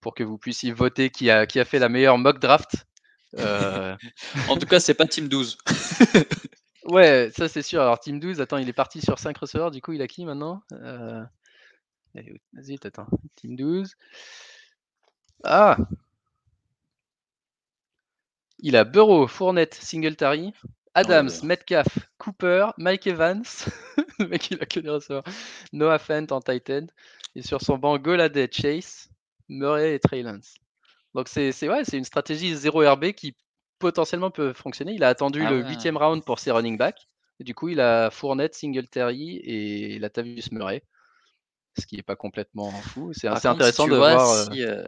[0.00, 2.91] pour que vous puissiez voter qui a, qui a fait la meilleure mock draft euh,
[4.48, 5.58] en tout cas, c'est pas Team 12.
[6.84, 7.80] ouais, ça c'est sûr.
[7.80, 9.70] Alors Team 12, attends, il est parti sur 5 receveurs.
[9.70, 10.62] Du coup, il a qui maintenant?
[10.72, 11.22] Euh...
[12.14, 13.06] Vas-y, attends.
[13.36, 13.94] Team 12.
[15.44, 15.76] Ah
[18.58, 20.52] Il a Burrow, Fournette, Singletary,
[20.94, 23.44] Adams, Metcalf, Cooper, Mike Evans.
[24.18, 25.24] Le mec, il a que des receveurs.
[25.72, 26.86] Noah Fent en Titan.
[27.34, 29.10] Et sur son banc, Goladay, Chase,
[29.48, 30.54] Murray et Trey Lance.
[31.14, 33.36] Donc c'est ouais, une stratégie 0 RB qui
[33.78, 34.92] potentiellement peut fonctionner.
[34.92, 37.08] Il a attendu ah le huitième round pour ses running backs.
[37.40, 40.82] Du coup, il a Fournette, Singletary et Latavius Murray.
[41.78, 43.12] Ce qui n'est pas complètement fou.
[43.12, 44.30] C'est intéressant de voir.
[44.30, 44.84] Euh euh,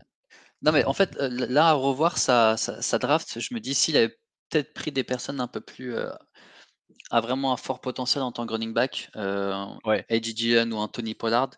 [0.62, 3.96] non, mais en fait, euh, là, à revoir sa, sa, draft, je me dis s'il
[3.96, 4.16] avait
[4.50, 5.96] peut-être pris des personnes un peu plus.
[7.10, 9.10] à vraiment un fort potentiel en tant que running back,
[9.84, 10.06] ouais.
[10.10, 11.50] AJ ou un Tony Pollard,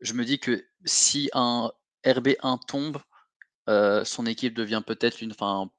[0.00, 1.70] je me dis que si un
[2.04, 2.98] RB1 tombe,
[4.04, 5.32] son équipe devient peut-être une,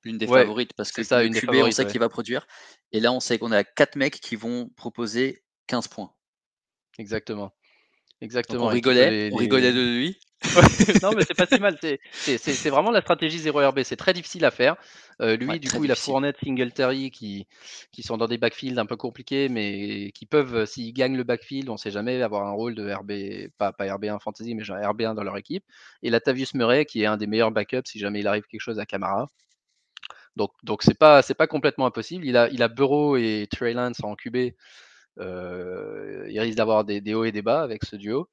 [0.04, 2.48] l'une des favorites parce que ça, une QB, on sait qu'il va produire.
[2.92, 6.14] Et là, on sait qu'on a quatre mecs qui vont proposer 15 points.
[6.98, 7.54] Exactement.
[8.22, 8.66] Exactement.
[8.66, 10.20] on rigolait, les- on les- rigolait de lui.
[11.04, 11.78] non, mais c'est pas si mal.
[11.82, 13.84] C'est- C'est c'est- c'est vraiment la stratégie 0 RB.
[13.84, 14.76] C'est très difficile à faire.
[15.22, 15.96] Euh, lui, Ouais, du coup, il a.
[15.96, 17.46] Fournette, Singletary qui,
[17.92, 21.24] qui sont dans des backfields un peu compliqués, mais qui peuvent, euh, s'ils gagnent le
[21.24, 24.78] backfield, on sait jamais, avoir un rôle de RB, pas, pas RB1 fantasy, mais genre
[24.78, 25.64] RB1 dans leur équipe.
[26.02, 28.80] Et Latavius Murray, qui est un des meilleurs backups si jamais il arrive quelque chose
[28.80, 29.28] à Camara.
[30.36, 32.26] Donc, donc c'est pas, c'est pas complètement impossible.
[32.26, 34.54] Il a, il a Burrow et Trey Lance en QB.
[35.20, 38.30] Euh, il risque d'avoir des, des hauts et des bas avec ce duo.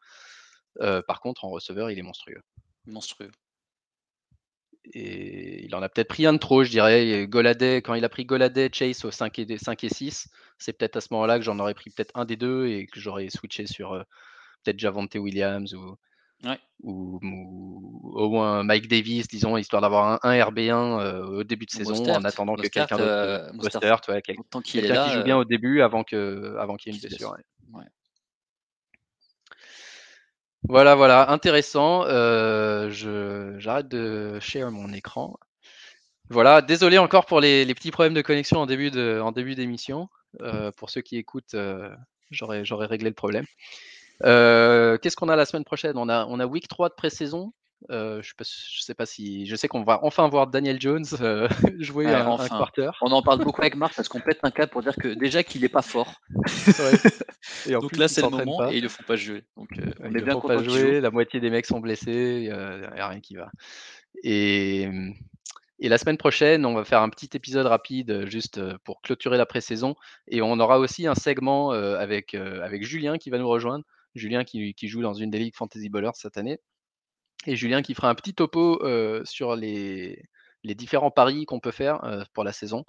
[0.80, 2.40] Euh, par contre, en receveur, il est monstrueux.
[2.86, 3.30] Monstrueux.
[4.94, 7.26] Et il en a peut-être pris un de trop, je dirais.
[7.28, 10.96] Goladay, quand il a pris Goladay, Chase au 5 et, 5 et 6, c'est peut-être
[10.96, 13.66] à ce moment-là que j'en aurais pris peut-être un des deux et que j'aurais switché
[13.66, 14.02] sur euh,
[14.64, 15.96] peut-être Javante Williams ou,
[16.44, 16.58] Ouais.
[16.84, 21.66] ou, ou au moins Mike Davis, disons, histoire d'avoir un, un RB1 euh, au début
[21.66, 22.16] de saison Mostert.
[22.16, 23.08] en attendant que quelqu'un d'autre.
[23.10, 26.76] euh, Mostert, ouais, quel- qu'il quelqu'un qui joue euh, bien au début avant que avant
[26.76, 27.36] qu'il y ait une qu'il blessure.
[27.72, 27.84] ouais.
[30.64, 32.04] Voilà, voilà, intéressant.
[32.06, 32.90] Euh,
[33.58, 35.36] j'arrête de share mon écran.
[36.30, 39.54] Voilà, désolé encore pour les, les petits problèmes de connexion en début, de, en début
[39.54, 40.08] d'émission.
[40.76, 41.56] Pour ceux qui écoutent,
[42.30, 43.46] j'aurais, j'aurais réglé le problème.
[44.24, 45.96] Euh, qu'est-ce qu'on a la semaine prochaine?
[45.96, 47.52] On a, on a week 3 de pré-saison.
[47.90, 49.46] Euh, je, sais pas, je sais pas si.
[49.46, 51.48] Je sais qu'on va enfin voir Daniel Jones euh,
[51.78, 52.48] jouer Ouais, un, un enfin.
[52.48, 52.90] quarter.
[53.02, 55.44] On en parle beaucoup avec Marc parce qu'on pète un câble pour dire que déjà
[55.44, 56.20] qu'il est pas fort.
[56.66, 56.98] Ouais.
[57.68, 58.72] Et en Donc plus, là c'est le moment pas.
[58.72, 59.44] et ils le font pas jouer.
[59.56, 61.00] Donc euh, on Ils est ne bien font pas jouer, joue.
[61.00, 63.50] la moitié des mecs sont blessés, il n'y a, rien qui va.
[64.24, 64.88] Et,
[65.78, 69.46] et la semaine prochaine, on va faire un petit épisode rapide juste pour clôturer la
[69.46, 69.94] pré-saison.
[70.26, 73.84] Et on aura aussi un segment avec, avec Julien qui va nous rejoindre.
[74.18, 76.58] Julien qui, qui joue dans une des ligues Fantasy Ballers cette année.
[77.46, 80.22] Et Julien qui fera un petit topo euh, sur les,
[80.64, 82.84] les différents paris qu'on peut faire euh, pour la saison.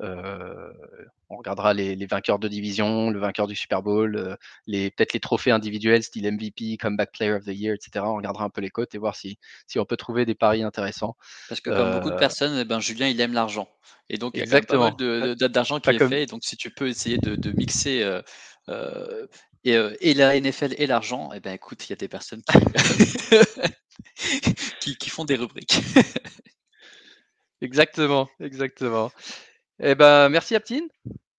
[0.00, 0.72] Euh,
[1.28, 5.20] on regardera les, les, vainqueurs de division, le vainqueur du Super Bowl, les, peut-être les
[5.20, 8.04] trophées individuels, style MVP, Comeback Player of the Year, etc.
[8.06, 10.62] On regardera un peu les cotes et voir si, si on peut trouver des paris
[10.62, 11.16] intéressants.
[11.48, 13.68] Parce que comme beaucoup de personnes, eh ben, Julien, il aime l'argent.
[14.08, 16.22] Et donc, il y a pas mal de- d'argent qui Pas est comme- fait.
[16.22, 18.02] Et donc, si tu peux essayer de, de mixer
[18.68, 19.26] euh,
[19.64, 22.42] et, euh, et la NFL et l'argent, eh ben, écoute, il y a des personnes
[22.42, 22.58] qui,
[24.80, 25.80] qui, qui font des rubriques.
[27.60, 29.10] Exactement, exactement.
[29.80, 30.88] Eh ben, merci Aptine.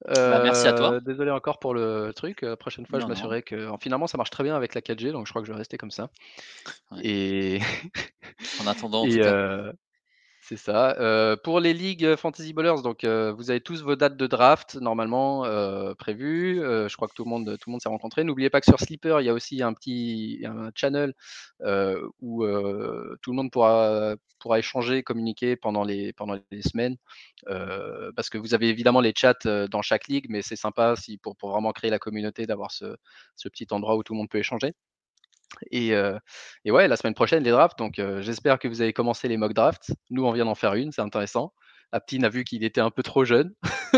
[0.08, 0.94] Bah, merci à toi.
[0.94, 2.42] Euh, Désolé encore pour le truc.
[2.42, 3.68] La prochaine fois, Non, je m'assurerai que.
[3.70, 5.58] en- Finalement, ça marche très bien avec la 4G, donc je crois que je vais
[5.60, 6.10] rester comme ça.
[6.92, 7.00] Ouais.
[7.04, 7.60] Et,
[8.62, 9.26] En attendant, en et, tout cas.
[9.34, 9.74] euh,
[10.44, 11.38] c'est ça.
[11.44, 15.44] Pour les ligues Fantasy Ballers, donc vous avez tous vos dates de draft normalement
[15.96, 16.56] prévues.
[16.58, 18.24] Je crois que tout le monde, monde s'est rencontré.
[18.24, 20.44] N'oubliez pas que sur Sleeper, il y a aussi un petit
[20.76, 21.14] channel
[22.22, 22.44] où
[23.22, 24.18] tout le monde pourra
[24.58, 26.14] échanger, communiquer pendant les
[26.64, 26.98] semaines.
[27.46, 31.36] Parce que vous avez évidemment les chats dans chaque ligue, mais c'est sympa si pour,
[31.38, 32.98] pour vraiment créer la communauté d'avoir ce
[33.44, 34.74] petit endroit où tout le monde peut échanger.
[35.72, 36.18] Et, euh,
[36.66, 37.78] et ouais, la semaine prochaine, les drafts.
[37.78, 39.92] Donc, euh, j'espère que vous avez commencé les mock drafts.
[40.10, 41.54] Nous, on vient d'en faire une, c'est intéressant.
[41.92, 43.54] Aptine a vu qu'il était un peu trop jeune,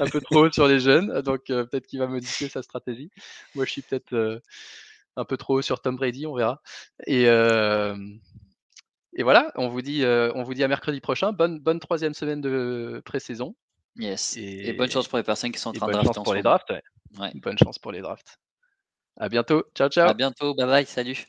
[0.00, 1.22] un peu trop haut sur les jeunes.
[1.22, 3.10] Donc, euh, peut-être qu'il va modifier sa stratégie.
[3.54, 4.40] Moi, je suis peut-être
[5.16, 6.60] un peu trop haut sur Tom Brady, on verra.
[7.06, 11.32] Et, et voilà, on vous, dit, on vous dit à mercredi prochain.
[11.32, 13.54] Bonne, bonne troisième semaine de pré-saison.
[13.96, 14.36] Yes.
[14.36, 16.18] Et, Et- bonne chance pour les personnes qui sont en train de bonne drafter chance
[16.18, 16.70] en pour les drafts.
[16.70, 16.82] ouais.
[17.18, 17.30] Ouais.
[17.36, 18.38] Bonne chance pour les drafts.
[19.16, 19.64] À bientôt.
[19.74, 20.10] Ciao, ciao.
[20.10, 20.54] À bientôt.
[20.54, 20.86] Bye bye.
[20.86, 21.26] Salut.